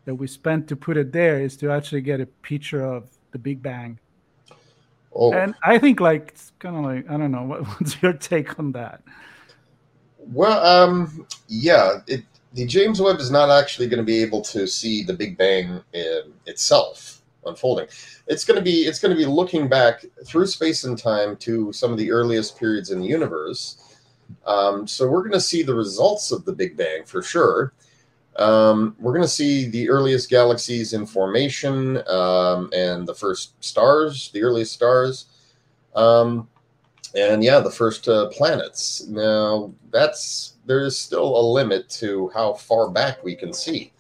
[0.06, 3.40] that we spent to put it there is to actually get a picture of the
[3.40, 4.00] Big Bang.
[5.14, 5.34] Oh.
[5.34, 8.60] And I think like it's kind of like I don't know what, what's your take
[8.60, 9.02] on that?
[10.18, 14.68] Well, um, yeah, it, the James Webb is not actually going to be able to
[14.68, 17.15] see the Big Bang in, itself
[17.46, 17.88] unfolding.
[18.28, 21.72] It's going to be it's going to be looking back through space and time to
[21.74, 23.98] some of the earliest periods in the universe.
[24.46, 27.74] Um, so we're going to see the results of the Big Bang for sure
[28.38, 34.30] um, we're going to see the earliest galaxies in formation um, and the first stars,
[34.34, 35.28] the earliest stars.
[35.96, 36.48] Um,
[37.16, 39.08] and yeah, the first uh, planets.
[39.08, 43.94] Now, that's there is still a limit to how far back we can see.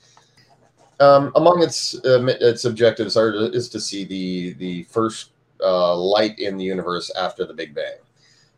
[0.99, 5.31] Um, among its uh, its objectives are to, is to see the the first
[5.61, 7.97] uh, light in the universe after the Big Bang,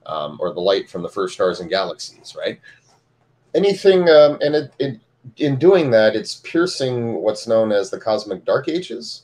[0.05, 2.35] um, or the light from the first stars and galaxies.
[2.37, 2.59] Right.
[3.55, 4.99] Anything, um, and it, it
[5.37, 9.23] in doing that, it's piercing what's known as the cosmic dark ages.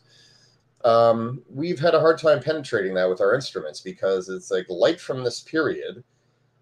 [0.84, 4.99] Um, we've had a hard time penetrating that with our instruments because it's like light
[4.99, 6.04] from this period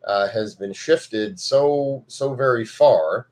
[0.06, 3.28] uh, has been shifted so so very far.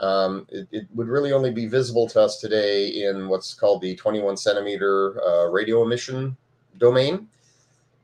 [0.00, 3.96] Um, it, it, would really only be visible to us today in what's called the
[3.96, 6.36] 21 centimeter uh, radio emission
[6.76, 7.26] domain,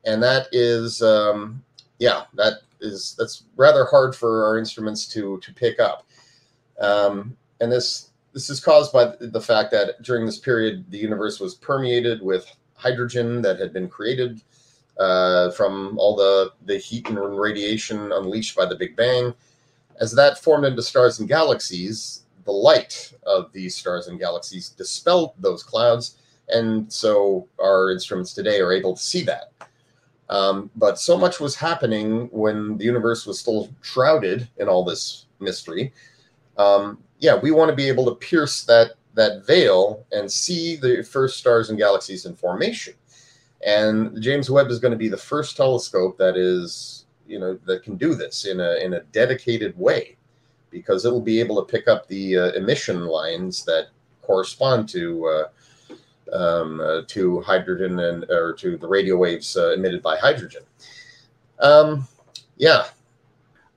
[0.03, 1.63] and that is um,
[1.99, 6.05] yeah that is that's rather hard for our instruments to to pick up.
[6.79, 11.39] Um, and this this is caused by the fact that during this period the universe
[11.39, 14.41] was permeated with hydrogen that had been created
[14.99, 19.33] uh, from all the the heat and radiation unleashed by the Big Bang.
[19.99, 25.33] As that formed into stars and galaxies, the light of these stars and galaxies dispelled
[25.39, 26.17] those clouds,
[26.49, 29.51] and so our instruments today are able to see that.
[30.29, 35.25] Um, but so much was happening when the universe was still shrouded in all this
[35.39, 35.93] mystery
[36.57, 41.01] um, yeah, we want to be able to pierce that that veil and see the
[41.01, 42.93] first stars and galaxies in formation.
[43.65, 46.94] And James Webb is going to be the first telescope that is,
[47.27, 50.15] you know, that can do this in a in a dedicated way,
[50.69, 53.87] because it'll be able to pick up the uh, emission lines that
[54.21, 60.01] correspond to uh, um, uh, to hydrogen and or to the radio waves uh, emitted
[60.01, 60.63] by hydrogen.
[61.59, 62.07] Um,
[62.57, 62.85] yeah,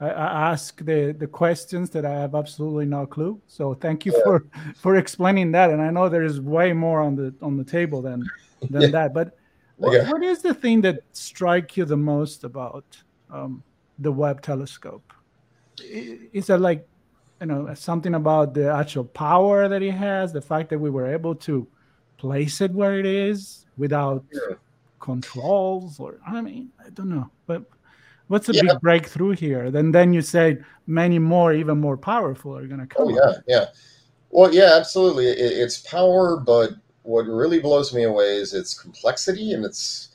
[0.00, 3.40] I, I ask the the questions that I have absolutely no clue.
[3.46, 4.22] So thank you yeah.
[4.24, 5.70] for for explaining that.
[5.70, 8.24] And I know there is way more on the on the table than
[8.70, 8.88] than yeah.
[8.88, 9.14] that.
[9.14, 9.36] But
[9.76, 12.84] what, what is the thing that strike you the most about
[13.30, 13.62] um,
[13.98, 15.12] the Webb telescope?
[15.80, 16.86] Is that like
[17.40, 21.06] you know something about the actual power that it has, the fact that we were
[21.06, 21.66] able to
[22.16, 24.56] place it where it is without yeah.
[25.00, 27.64] controls, or I mean I don't know, but
[28.28, 28.62] What's a yeah.
[28.62, 29.70] big breakthrough here?
[29.70, 33.08] Then then you say many more, even more powerful, are going to come.
[33.08, 33.64] Oh yeah, yeah.
[34.30, 35.28] Well, yeah, absolutely.
[35.28, 40.07] It, it's power, but what really blows me away is its complexity and its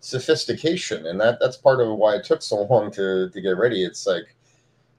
[0.00, 3.84] sophistication, and that that's part of why it took so long to to get ready.
[3.84, 4.34] It's like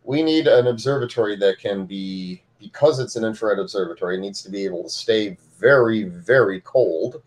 [0.03, 4.51] we need an observatory that can be because it's an infrared observatory, it needs to
[4.51, 7.21] be able to stay very, very cold.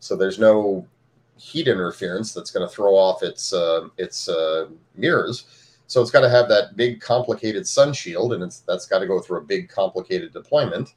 [0.00, 0.86] So there's no
[1.36, 5.44] heat interference that's going to throw off its uh, its uh, mirrors.
[5.86, 9.06] So it's got to have that big, complicated sun shield, and it's that's got to
[9.06, 10.94] go through a big, complicated deployment.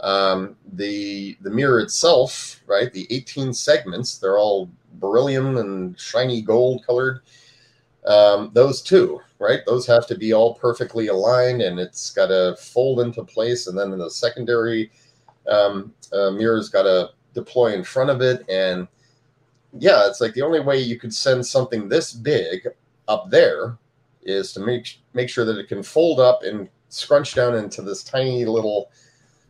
[0.00, 2.92] Um, the the mirror itself, right?
[2.92, 7.20] The 18 segments, they're all beryllium and shiny gold colored.
[8.06, 9.60] Um, those two, right?
[9.66, 13.66] Those have to be all perfectly aligned, and it's got to fold into place.
[13.66, 14.90] And then the secondary
[15.48, 18.44] um, uh, mirror's got to deploy in front of it.
[18.48, 18.86] And
[19.78, 22.68] yeah, it's like the only way you could send something this big
[23.08, 23.76] up there
[24.22, 28.02] is to make make sure that it can fold up and scrunch down into this
[28.02, 28.90] tiny little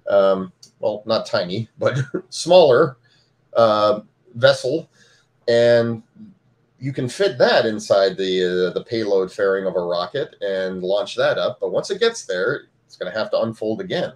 [0.09, 1.99] um, well, not tiny, but
[2.31, 2.97] smaller
[3.55, 4.01] uh,
[4.35, 4.90] vessel,
[5.47, 6.03] and
[6.79, 11.16] you can fit that inside the uh, the payload fairing of a rocket and launch
[11.16, 11.59] that up.
[11.61, 14.12] But once it gets there, it's going to have to unfold again,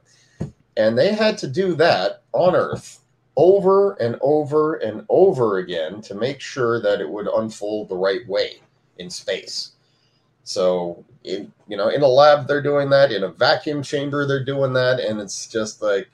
[0.76, 3.00] and they had to do that on Earth
[3.36, 8.26] over and over and over again to make sure that it would unfold the right
[8.28, 8.60] way
[8.98, 9.71] in space.
[10.44, 14.44] So, in, you know, in a lab they're doing that, in a vacuum chamber they're
[14.44, 16.10] doing that, and it's just like,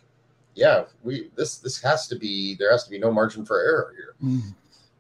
[0.54, 3.94] yeah, we this this has to be there has to be no margin for error
[3.96, 4.14] here.
[4.22, 4.54] Mm.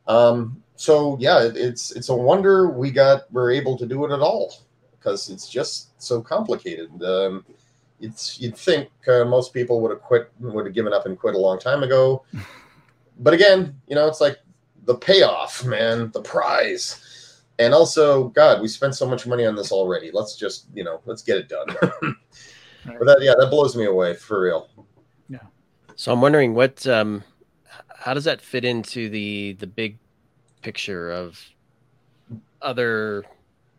[0.06, 4.12] Um, so yeah, it, it's it's a wonder we got we're able to do it
[4.12, 4.54] at all
[4.92, 6.90] because it's just so complicated.
[7.02, 7.44] Um,
[8.00, 11.34] it's you'd think uh, most people would have quit would have given up and quit
[11.34, 12.24] a long time ago,
[13.18, 14.38] but again, you know, it's like
[14.84, 17.04] the payoff, man, the prize
[17.58, 20.10] and also god we spent so much money on this already.
[20.12, 21.66] Let's just you know let's get it done.
[22.84, 24.68] But that yeah that blows me away for real.
[25.28, 25.40] Yeah.
[25.96, 27.22] So i'm wondering what um
[27.98, 29.98] how does that fit into the the big
[30.62, 31.38] picture of
[32.62, 33.24] other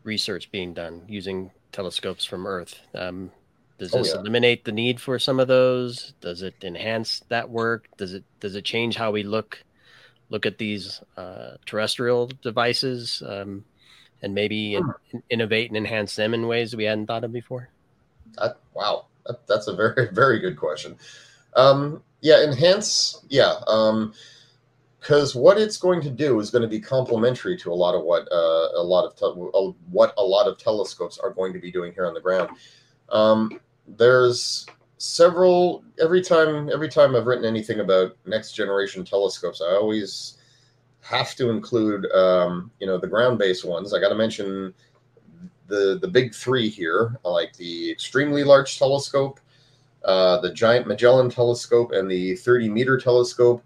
[0.03, 2.79] research being done using telescopes from earth?
[2.93, 3.31] Um
[3.79, 4.19] does oh, this oh, yeah.
[4.19, 6.13] eliminate the need for some of those?
[6.19, 7.87] Does it enhance that work?
[7.97, 9.63] Does it does it change how we look
[10.29, 13.65] look at these uh, terrestrial devices um,
[14.21, 14.93] and maybe in,
[15.29, 17.69] innovate and enhance them in ways we hadn't thought of before?
[18.37, 20.97] That, wow, that, that's a very very good question.
[21.55, 23.25] Um, yeah, enhance.
[23.29, 23.55] Yeah,
[24.99, 27.95] because um, what it's going to do is going to be complementary to a lot
[27.95, 31.53] of what uh, a lot of te- uh, what a lot of telescopes are going
[31.53, 32.49] to be doing here on the ground.
[33.09, 34.67] Um, there's
[34.99, 40.37] several every time every time I've written anything about next generation telescopes, I always
[41.01, 43.93] have to include um, you know the ground based ones.
[43.93, 44.73] I got to mention
[45.67, 49.39] the the big three here, like the extremely large telescope,
[50.03, 53.63] uh, the giant Magellan telescope, and the 30 meter telescope,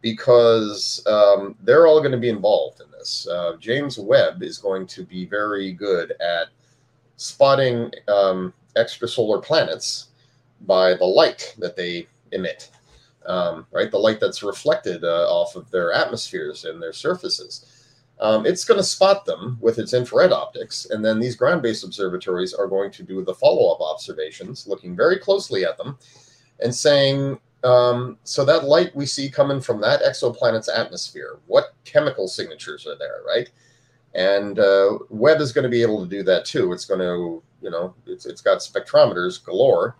[0.00, 3.26] because um, they're all going to be involved in this.
[3.26, 6.48] Uh, James Webb is going to be very good at
[7.16, 10.07] spotting um, extrasolar planets
[10.62, 12.70] by the light that they emit
[13.28, 13.90] um, right?
[13.90, 17.66] The light that's reflected uh, off of their atmospheres and their surfaces.
[18.20, 21.84] Um, it's going to spot them with its infrared optics, and then these ground based
[21.84, 25.98] observatories are going to do the follow up observations, looking very closely at them
[26.60, 32.26] and saying, um, so that light we see coming from that exoplanet's atmosphere, what chemical
[32.26, 33.50] signatures are there, right?
[34.14, 36.72] And uh, Webb is going to be able to do that too.
[36.72, 39.96] It's going to, you know, it's, it's got spectrometers galore,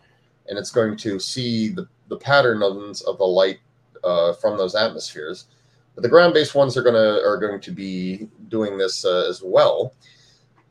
[0.49, 3.59] and it's going to see the the patterns of the light
[4.03, 5.47] uh, from those atmospheres.
[5.95, 9.95] But the ground-based ones are gonna are going to be doing this uh, as well,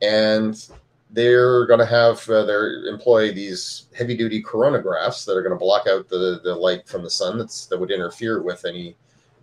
[0.02, 0.56] and
[1.10, 5.86] they're going to have uh, their employ these heavy-duty coronagraphs that are going to block
[5.86, 8.96] out the the light from the sun that's that would interfere with any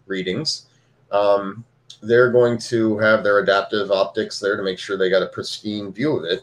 [0.05, 0.67] readings.
[1.11, 1.63] Um,
[2.01, 5.91] they're going to have their adaptive optics there to make sure they got a pristine
[5.91, 6.41] view of it,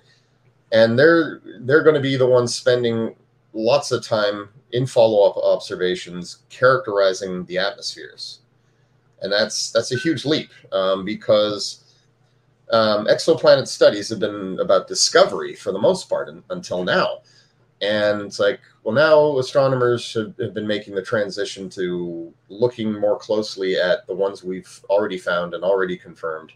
[0.72, 3.14] and they're they're going to be the ones spending
[3.52, 8.40] lots of time in follow-up observations characterizing the atmospheres.
[9.20, 11.85] And that's that's a huge leap um, because
[12.72, 17.18] um, exoplanet studies have been about discovery for the most part in, until now.
[17.81, 23.18] And it's like well now astronomers have, have been making the transition to looking more
[23.18, 26.52] closely at the ones we've already found and already confirmed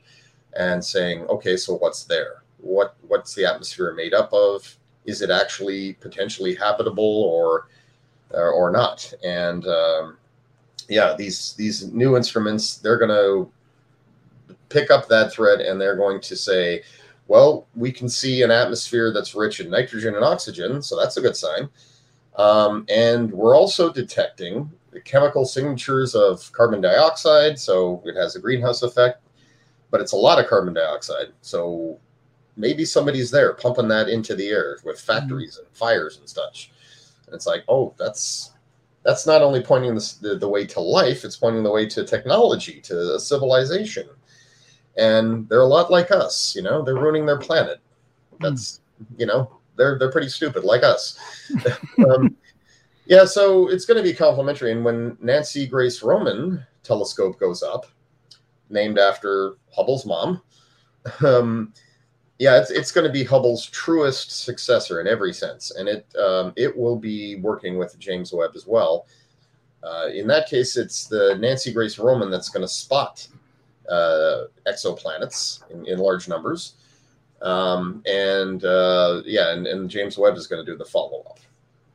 [0.56, 2.42] and saying okay so what's there?
[2.58, 4.76] What what's the atmosphere made up of
[5.06, 7.68] is it actually potentially habitable or
[8.30, 9.12] or, or not.
[9.24, 10.18] And um,
[10.88, 13.50] yeah, these these new instruments they're going to
[14.68, 16.82] pick up that thread and they're going to say,
[17.28, 21.20] well, we can see an atmosphere that's rich in nitrogen and oxygen, so that's a
[21.20, 21.68] good sign.
[22.36, 28.40] Um, and we're also detecting the chemical signatures of carbon dioxide, so it has a
[28.40, 29.22] greenhouse effect,
[29.90, 31.32] but it's a lot of carbon dioxide.
[31.40, 31.98] So
[32.56, 35.66] maybe somebody's there pumping that into the air with factories mm-hmm.
[35.66, 36.72] and fires and such.
[37.26, 38.52] And it's like, oh, that's
[39.04, 42.04] that's not only pointing the, the, the way to life; it's pointing the way to
[42.04, 44.08] technology, to civilization.
[44.96, 46.82] And they're a lot like us, you know.
[46.82, 47.80] They're ruining their planet.
[48.40, 48.80] That's
[49.16, 51.18] you know, they're they're pretty stupid, like us.
[52.10, 52.36] um,
[53.06, 54.72] yeah, so it's going to be complementary.
[54.72, 57.86] And when Nancy Grace Roman telescope goes up,
[58.70, 60.42] named after Hubble's mom,
[61.24, 61.72] um,
[62.38, 66.52] yeah, it's it's going to be Hubble's truest successor in every sense, and it um,
[66.56, 69.06] it will be working with James Webb as well.
[69.82, 73.26] Uh, in that case, it's the Nancy Grace Roman that's going to spot
[73.88, 76.74] uh, exoplanets in, in, large numbers,
[77.40, 81.38] um, and uh, yeah, and, and James Webb is going to do the follow up.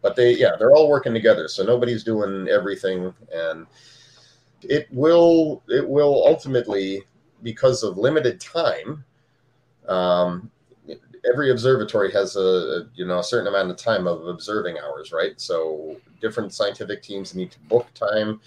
[0.02, 3.68] But they, yeah, they're all working together, so nobody's doing everything, and
[4.64, 7.04] it will it will ultimately
[7.44, 9.04] because of limited time
[9.88, 10.52] um,
[11.30, 15.40] every observatory has a you know a certain amount of time of observing hours, right?
[15.40, 18.40] So different scientific teams need to book time.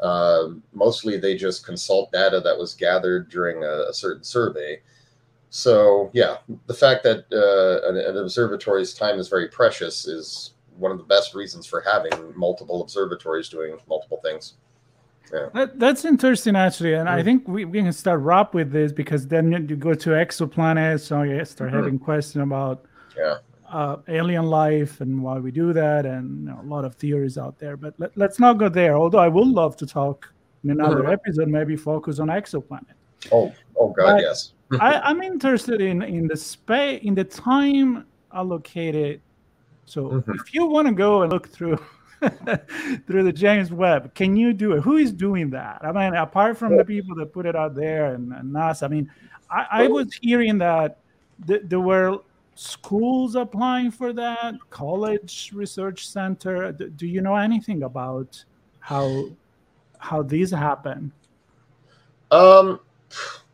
[0.00, 4.80] Uh, mostly, they just consult data that was gathered during a, a certain survey.
[5.50, 10.90] So, yeah, the fact that uh, an, an observatory's time is very precious is one
[10.90, 14.54] of the best reasons for having multiple observatories doing multiple things.
[15.32, 15.48] Yeah.
[15.54, 17.18] That, that's interesting, actually, and mm-hmm.
[17.18, 21.00] I think we, we can start wrap with this because then you go to exoplanets,
[21.00, 21.78] so you start mm-hmm.
[21.78, 22.84] having questions about
[23.16, 23.38] yeah.
[23.70, 27.38] uh, alien life and why we do that, and you know, a lot of theories
[27.38, 27.78] out there.
[27.78, 28.94] But let, us not go there.
[28.94, 30.30] Although I would love to talk
[30.64, 31.12] in another mm-hmm.
[31.12, 32.94] episode, maybe focus on exoplanet.
[33.30, 34.52] Oh, oh God, but yes.
[34.80, 38.04] I, I'm interested in in the space in the time
[38.34, 39.22] allocated.
[39.84, 40.32] So mm-hmm.
[40.32, 41.78] if you want to go and look through
[43.06, 44.14] through the James Webb.
[44.14, 44.80] Can you do it?
[44.80, 45.80] Who is doing that?
[45.82, 48.88] I mean, apart from the people that put it out there and, and NASA, I
[48.88, 49.10] mean,
[49.50, 50.98] I, I was hearing that
[51.46, 52.18] th- there were
[52.54, 56.72] schools applying for that, college research center.
[56.72, 58.44] D- do you know anything about
[58.80, 59.26] how
[59.98, 61.12] how these happen?
[62.30, 62.80] Um,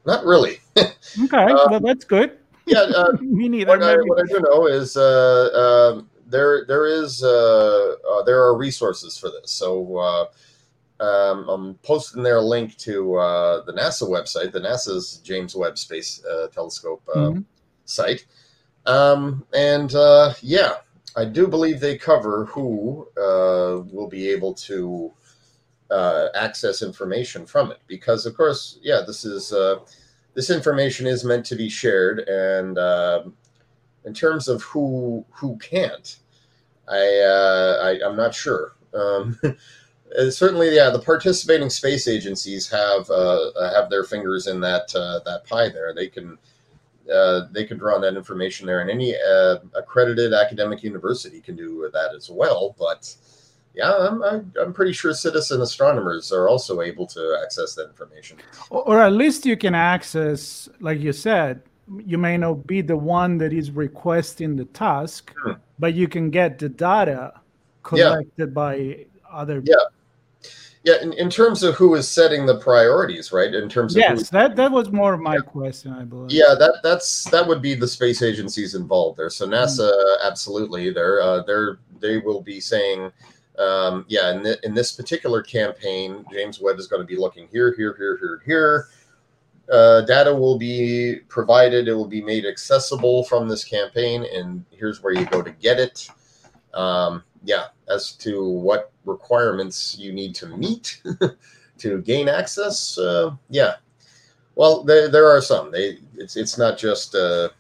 [0.07, 0.61] not really.
[0.79, 0.93] okay,
[1.33, 2.39] uh, well, that's good.
[2.67, 3.79] Yeah, uh, me neither.
[3.79, 8.41] What I, what I, do know is uh, um, there there is uh, uh, there
[8.43, 9.51] are resources for this.
[9.51, 10.27] So uh,
[11.03, 15.79] um, I'm posting there a link to uh, the NASA website, the NASA's James Webb
[15.79, 17.41] Space uh, Telescope uh, mm-hmm.
[17.85, 18.27] site,
[18.87, 19.93] um, and
[20.43, 20.75] yeah,
[21.17, 25.13] I do believe they cover who will be able to
[26.35, 29.55] access information from it, because of course, yeah, this is
[30.35, 32.77] this information is meant to be shared and
[34.09, 36.17] in terms of who who can't,
[36.89, 38.73] I, uh, I am not sure.
[38.95, 39.39] Um,
[40.31, 45.45] certainly, yeah, the participating space agencies have uh, have their fingers in that uh, that
[45.45, 45.69] pie.
[45.69, 46.39] There, they can
[47.13, 51.55] uh, they can draw on that information there, and any uh, accredited academic university can
[51.55, 52.75] do that as well.
[52.79, 53.15] But
[53.75, 58.39] yeah, I'm, I'm pretty sure citizen astronomers are also able to access that information.
[58.71, 61.63] Or at least you can access, like you said,
[62.05, 65.53] you may not be the one that is requesting the task, hmm.
[65.79, 67.33] but you can get the data
[67.83, 68.47] collected yeah.
[68.47, 69.63] by other.
[69.65, 69.77] Yeah.
[70.85, 73.53] Yeah, in, in terms of who is setting the priorities, right?
[73.53, 75.41] In terms of yes, that that was more of my yeah.
[75.41, 76.31] question, I believe.
[76.31, 79.29] Yeah, that that's that would be the space agencies involved there.
[79.29, 79.55] So hmm.
[79.55, 80.17] NASA, mm.
[80.25, 83.11] absolutely, they're uh, they're they will be saying,
[83.59, 87.49] um, yeah, in, th- in this particular campaign, James Webb is going to be looking
[87.51, 88.89] here, here, here, here, here
[89.71, 91.89] uh, data will be provided.
[91.89, 95.79] It will be made accessible from this campaign, and here's where you go to get
[95.79, 96.09] it.
[96.75, 101.03] Um, yeah, as to what requirements you need to meet
[101.79, 103.75] to gain access, uh, yeah.
[104.55, 105.71] Well, there, there are some.
[105.71, 107.51] They it's it's not just uh,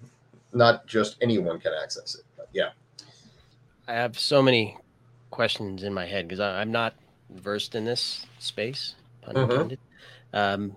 [0.53, 2.25] not just anyone can access it.
[2.37, 2.71] But yeah,
[3.87, 4.77] I have so many
[5.31, 6.95] questions in my head because I'm not
[7.31, 9.51] versed in this space, pun mm-hmm.
[9.51, 9.79] intended.
[10.33, 10.77] Um,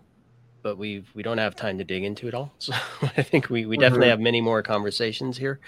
[0.61, 2.53] but we we don't have time to dig into it all.
[2.59, 2.73] So
[3.17, 4.11] I think we, we definitely mm-hmm.
[4.11, 5.59] have many more conversations here.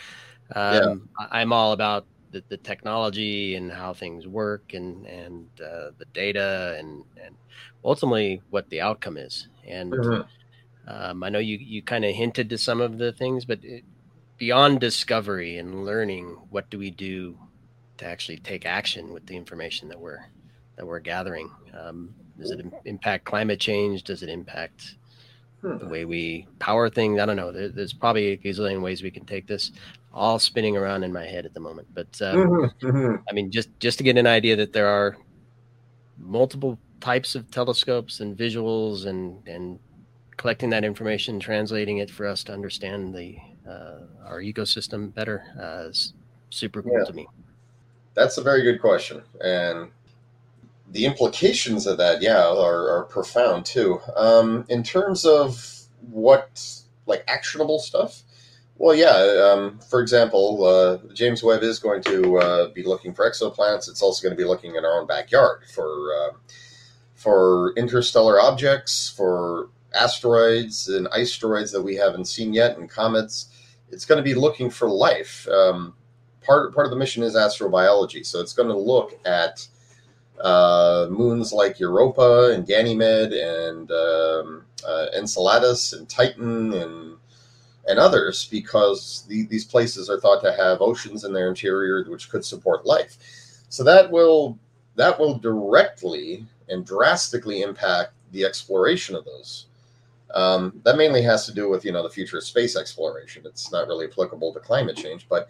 [0.55, 1.27] Um, yeah.
[1.31, 6.75] I'm all about the, the technology and how things work and and uh, the data
[6.79, 7.35] and and
[7.83, 9.47] ultimately what the outcome is.
[9.67, 10.21] And mm-hmm.
[10.87, 13.83] um, I know you you kind of hinted to some of the things, but it,
[14.37, 17.37] beyond discovery and learning, what do we do
[17.97, 20.25] to actually take action with the information that we're
[20.75, 21.49] that we're gathering?
[21.77, 24.03] Um, does it impact climate change?
[24.03, 24.95] Does it impact
[25.61, 25.77] hmm.
[25.77, 27.19] the way we power things?
[27.19, 27.51] I don't know.
[27.51, 29.71] There, there's probably a gazillion ways we can take this.
[30.13, 31.87] All spinning around in my head at the moment.
[31.93, 33.15] But um, mm-hmm, mm-hmm.
[33.27, 35.17] I mean, just just to get an idea that there are
[36.19, 39.79] multiple types of telescopes and visuals and and
[40.37, 45.89] collecting that information, translating it for us to understand the uh, our ecosystem better uh,
[45.89, 46.13] is
[46.49, 47.05] super cool yeah.
[47.05, 47.27] to me.
[48.13, 49.89] that's a very good question, and
[50.93, 53.99] the implications of that, yeah, are, are profound too.
[54.15, 56.63] Um, in terms of what
[57.07, 58.21] like actionable stuff,
[58.75, 59.51] well, yeah.
[59.51, 63.89] Um, for example, uh, James Webb is going to uh, be looking for exoplanets.
[63.89, 66.37] It's also going to be looking in our own backyard for uh,
[67.15, 73.47] for interstellar objects, for asteroids and asteroids that we haven't seen yet, and comets.
[73.89, 75.47] It's going to be looking for life.
[75.47, 75.95] Um,
[76.41, 79.67] part part of the mission is astrobiology, so it's going to look at
[80.41, 87.17] uh, moons like Europa and Ganymede and um, uh, Enceladus and Titan and
[87.87, 92.29] and others because the, these places are thought to have oceans in their interior which
[92.29, 93.17] could support life.
[93.69, 94.57] So that will
[94.95, 99.67] that will directly and drastically impact the exploration of those.
[100.33, 103.43] Um, that mainly has to do with you know the future of space exploration.
[103.45, 105.49] It's not really applicable to climate change, but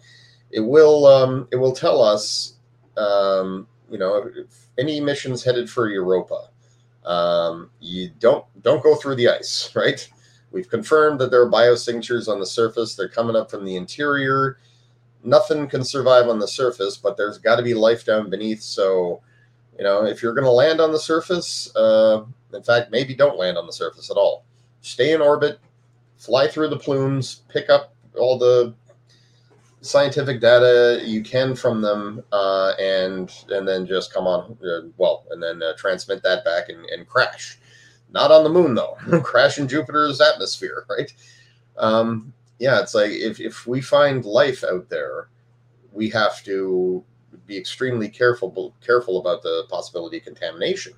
[0.50, 2.54] it will um, it will tell us
[2.96, 4.30] um, you know
[4.78, 6.48] any missions headed for Europa.
[7.04, 10.08] Um, you don't don't go through the ice, right?
[10.50, 12.94] We've confirmed that there are biosignatures on the surface.
[12.94, 14.58] They're coming up from the interior.
[15.24, 18.62] Nothing can survive on the surface, but there's got to be life down beneath.
[18.62, 19.20] So,
[19.76, 23.36] you know, if you're going to land on the surface, uh, in fact, maybe don't
[23.36, 24.44] land on the surface at all.
[24.80, 25.58] Stay in orbit,
[26.18, 28.74] fly through the plumes, pick up all the
[29.84, 35.24] scientific data you can from them, uh, and and then just come on, uh, well,
[35.30, 37.58] and then uh, transmit that back and, and crash.
[38.10, 38.96] Not on the moon though.
[39.22, 41.12] Crash in Jupiter's atmosphere, right?
[41.76, 45.28] Um, yeah, it's like if if we find life out there,
[45.92, 47.04] we have to
[47.46, 50.94] be extremely careful careful about the possibility of contamination.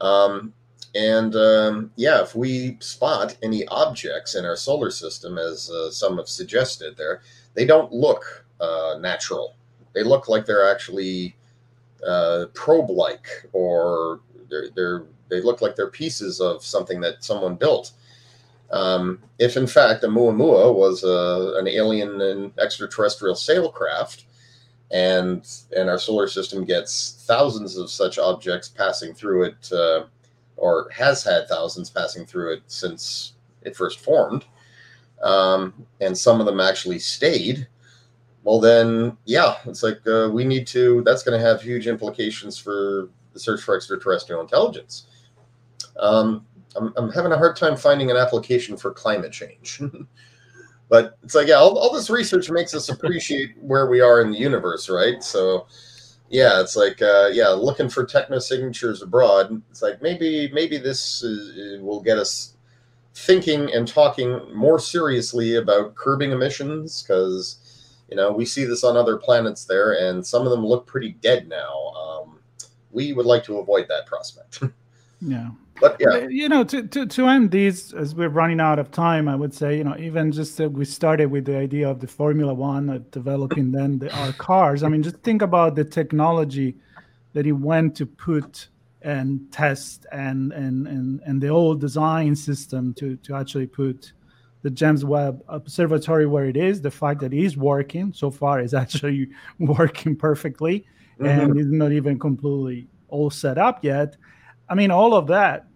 [0.00, 0.54] Um,
[0.94, 6.16] and um, yeah, if we spot any objects in our solar system, as uh, some
[6.16, 7.20] have suggested, there
[7.56, 9.56] they don't look uh, natural.
[9.94, 11.34] They look like they're actually
[12.06, 17.92] uh, probe-like, or they're, they're they look like they're pieces of something that someone built.
[18.70, 24.24] Um, if in fact 'Oumuamua was a, uh, an alien and extraterrestrial sailcraft,
[24.90, 25.46] and
[25.76, 30.04] and our solar system gets thousands of such objects passing through it, uh,
[30.56, 33.32] or has had thousands passing through it since
[33.62, 34.44] it first formed,
[35.22, 37.66] um, and some of them actually stayed.
[38.44, 41.02] Well, then, yeah, it's like uh, we need to.
[41.02, 45.06] That's going to have huge implications for the search for extraterrestrial intelligence.
[45.98, 46.46] Um,
[46.76, 49.80] I'm, I'm having a hard time finding an application for climate change.
[50.88, 54.30] but it's like, yeah, all, all this research makes us appreciate where we are in
[54.30, 55.22] the universe, right?
[55.22, 55.66] So,
[56.28, 59.62] yeah, it's like, uh, yeah, looking for techno signatures abroad.
[59.70, 62.55] It's like maybe, maybe this is, will get us
[63.16, 68.94] thinking and talking more seriously about curbing emissions because you know we see this on
[68.94, 71.88] other planets there and some of them look pretty dead now.
[71.88, 72.38] Um,
[72.92, 74.62] we would like to avoid that prospect.
[75.22, 75.48] Yeah.
[75.80, 79.28] But yeah, you know, to, to, to end these as we're running out of time,
[79.28, 82.06] I would say, you know, even just that we started with the idea of the
[82.06, 84.82] Formula One, of developing then the, our cars.
[84.82, 86.76] I mean, just think about the technology
[87.32, 88.68] that he went to put
[89.06, 94.12] and test and and and and the old design system to to actually put
[94.62, 96.80] the James Webb Observatory where it is.
[96.80, 99.28] The fact that it is working so far is actually
[99.58, 100.84] working perfectly,
[101.20, 101.26] mm-hmm.
[101.26, 104.16] and is not even completely all set up yet
[104.68, 105.66] I mean, all of that,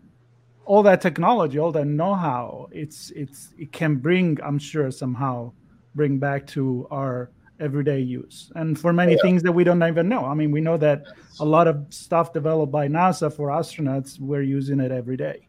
[0.65, 5.53] all that technology, all that know-how, it's it's it can bring, I'm sure, somehow
[5.95, 7.31] bring back to our
[7.61, 8.51] everyday use.
[8.55, 9.23] And for many yeah.
[9.23, 10.25] things that we don't even know.
[10.25, 11.05] I mean, we know that
[11.39, 15.47] a lot of stuff developed by NASA for astronauts, we're using it every day.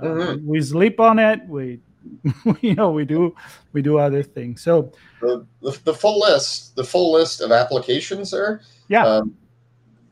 [0.00, 0.28] Uh, mm-hmm.
[0.28, 1.40] Uh, we sleep on it.
[2.44, 3.34] We, you know, we do
[3.72, 4.62] we do other things.
[4.62, 8.62] So the, the, the full list, the full list of applications there.
[8.86, 9.04] Yeah.
[9.04, 9.36] Um,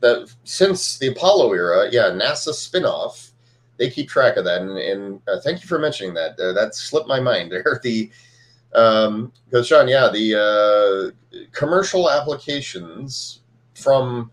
[0.01, 3.31] that since the Apollo era, yeah, NASA spinoff,
[3.77, 4.61] they keep track of that.
[4.61, 6.39] And, and uh, thank you for mentioning that.
[6.39, 7.79] Uh, that slipped my mind there.
[7.83, 8.11] The
[8.73, 13.41] um, because Sean, yeah, the uh, commercial applications
[13.75, 14.31] from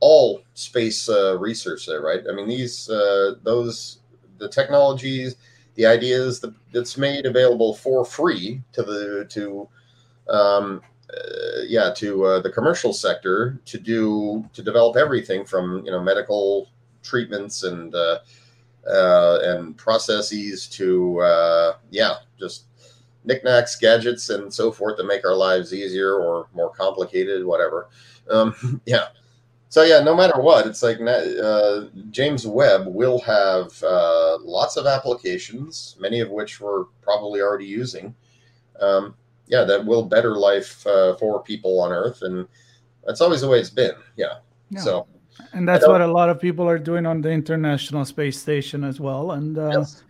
[0.00, 2.22] all space uh, research there, right?
[2.28, 4.00] I mean, these uh, those
[4.38, 5.36] the technologies,
[5.74, 9.68] the ideas that, that's made available for free to the to
[10.28, 10.80] um,
[11.12, 16.02] uh, yeah to uh, the commercial sector to do to develop everything from you know
[16.02, 16.68] medical
[17.02, 18.18] treatments and uh,
[18.86, 22.64] uh and processes to uh, yeah just
[23.24, 27.88] knickknacks gadgets and so forth to make our lives easier or more complicated whatever
[28.30, 29.08] um, yeah
[29.68, 33.72] so yeah no matter what it's like uh, james webb will have
[34.42, 38.14] lots of applications many of which we're probably already using
[38.80, 39.14] um,
[39.48, 42.22] yeah, that will better life uh, for people on Earth.
[42.22, 42.46] And
[43.06, 43.94] That's always the way it's been.
[44.16, 44.38] Yeah.
[44.70, 44.80] Yeah.
[44.80, 45.06] So
[45.52, 49.00] and that's what a lot of people are doing on the International Space Station as
[49.00, 49.32] well.
[49.32, 50.02] And uh, yes.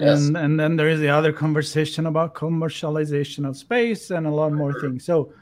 [0.00, 0.26] Yes.
[0.26, 4.52] and and then there is the other conversation about commercialization of space and a lot
[4.52, 5.04] more things.
[5.04, 5.32] So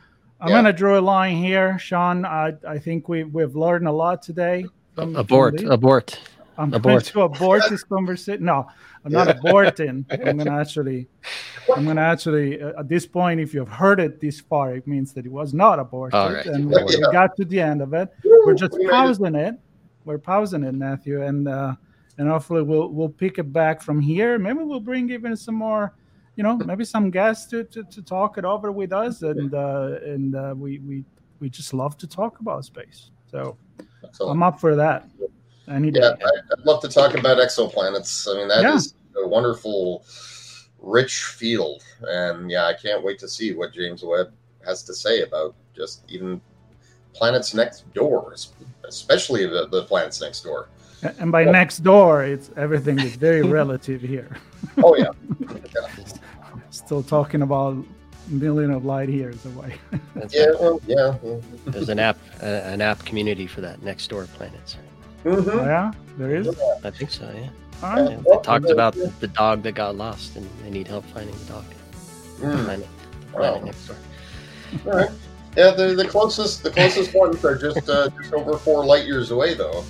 [0.40, 0.56] I'm Yeah.
[0.58, 2.24] gonna draw a line here, Sean.
[2.24, 4.62] I I think we we've learned a lot today.
[4.94, 5.70] from- from Abort, this.
[5.70, 6.20] abort.
[6.58, 6.82] I'm abort.
[6.82, 8.44] going to abort this conversation.
[8.44, 8.66] No,
[9.04, 10.04] I'm not aborting.
[10.10, 11.06] I'm going to actually,
[11.72, 14.88] I'm going to actually, uh, at this point, if you've heard it this far, it
[14.88, 16.44] means that it was not aborted, All right.
[16.46, 17.12] and we, we Yeah.
[17.12, 18.08] got to the end of it.
[18.44, 18.90] We're just We made it.
[18.90, 19.54] pausing it.
[20.04, 21.74] We're pausing it, Matthew, and uh,
[22.18, 24.38] and hopefully we'll we'll pick it back from here.
[24.38, 25.94] Maybe we'll bring even some more,
[26.36, 29.98] you know, maybe some guests to to, to talk it over with us, and uh,
[30.04, 31.04] and uh, we we
[31.40, 33.10] we just love to talk about space.
[33.30, 33.56] So
[34.04, 34.32] Excellent.
[34.32, 35.08] I'm up for that.
[35.68, 36.00] Any day.
[36.00, 36.14] Yeah,
[36.58, 38.26] I'd love to talk about exoplanets.
[38.32, 39.24] I mean, that is Yeah.
[39.24, 40.04] a wonderful,
[40.80, 44.32] rich field, and yeah, I can't wait to see what James Webb
[44.64, 46.40] has to say about just even
[47.12, 48.34] planets next door,
[48.84, 50.68] especially the, the planets next door.
[51.18, 54.36] And by next door, it's everything is very relative here.
[54.82, 55.10] Oh yeah,
[56.70, 57.76] Still talking about
[58.28, 59.74] million of light years away.
[60.14, 60.60] That's yeah, right.
[60.60, 61.16] well, yeah.
[61.66, 64.76] There's an app, uh, an app community for that next door planets.
[65.24, 65.48] Mhm.
[65.48, 66.48] Oh, yeah, there is.
[66.84, 67.30] I think so.
[67.34, 67.48] Yeah.
[67.82, 68.10] All right.
[68.26, 71.34] Yeah, It talks about the, the dog that got lost, and they need help finding
[71.38, 71.64] the dog.
[72.40, 72.64] Mm.
[72.64, 72.86] Planet,
[73.32, 73.64] planet Wow.
[73.66, 73.96] next door.
[74.86, 75.10] All right.
[75.56, 79.30] Yeah, the, the closest the closest ones are just uh, just over four light years
[79.30, 79.84] away though,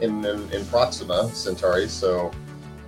[0.00, 1.88] in in, in Proxima Centauri.
[1.88, 2.30] So,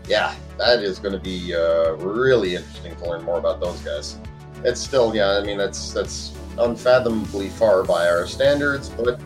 [0.08, 4.18] yeah, that is going to be uh, really interesting to learn more about those guys.
[4.64, 9.20] It's still, yeah, I mean that's that's unfathomably far by our standards, but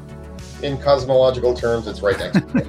[0.63, 2.41] in cosmological terms, it's right next.
[2.41, 2.67] to it.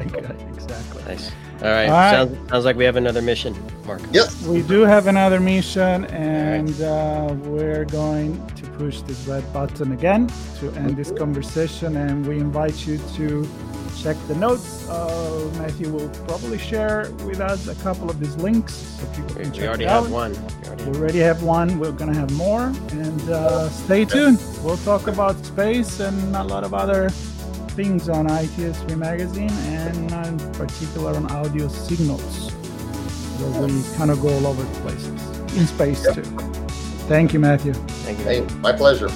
[0.54, 1.02] exactly.
[1.04, 1.30] Nice.
[1.62, 1.86] All right.
[1.86, 2.10] All right.
[2.10, 3.54] Sounds, sounds like we have another mission,
[3.86, 4.02] Mark.
[4.12, 4.46] Yes.
[4.46, 10.30] We do have another mission, and uh, we're going to push this red button again
[10.58, 11.96] to end this conversation.
[11.96, 13.48] And we invite you to
[14.02, 14.88] check the notes.
[14.88, 19.42] Uh, Matthew will probably share with us a couple of these links so people We,
[19.42, 20.02] can we check already it out.
[20.04, 20.32] have one.
[20.32, 21.78] We already We have- already have one.
[21.78, 24.40] We're gonna have more, and uh, stay tuned.
[24.62, 27.10] We'll talk about space and a lot of other
[27.76, 32.50] things on ITSP magazine, and uh, in particular on audio signals,
[33.40, 36.22] where we kind of go all over the places in space too.
[37.08, 37.72] Thank you, Matthew.
[38.06, 38.24] Thank you.
[38.24, 39.08] Hey, my pleasure.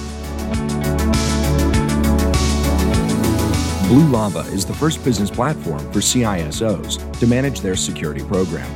[3.89, 8.69] Blue Lava is the first business platform for CISOs to manage their security program.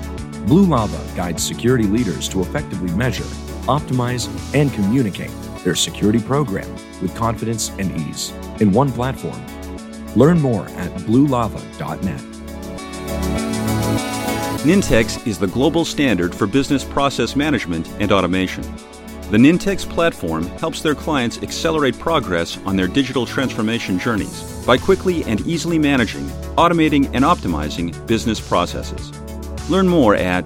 [0.47, 3.23] Blue Lava guides security leaders to effectively measure,
[3.65, 5.29] optimize, and communicate
[5.63, 6.67] their security program
[6.99, 9.39] with confidence and ease in one platform.
[10.15, 12.21] Learn more at bluelava.net.
[14.61, 18.63] Nintex is the global standard for business process management and automation.
[19.29, 25.23] The Nintex platform helps their clients accelerate progress on their digital transformation journeys by quickly
[25.25, 26.25] and easily managing,
[26.57, 29.11] automating, and optimizing business processes.
[29.69, 30.45] Learn more at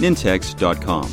[0.00, 1.10] nintex.com.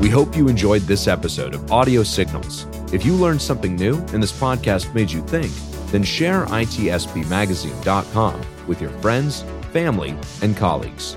[0.00, 2.66] We hope you enjoyed this episode of Audio Signals.
[2.92, 5.52] If you learned something new and this podcast made you think,
[5.90, 9.42] then share itspmagazine.com with your friends,
[9.72, 11.16] family, and colleagues.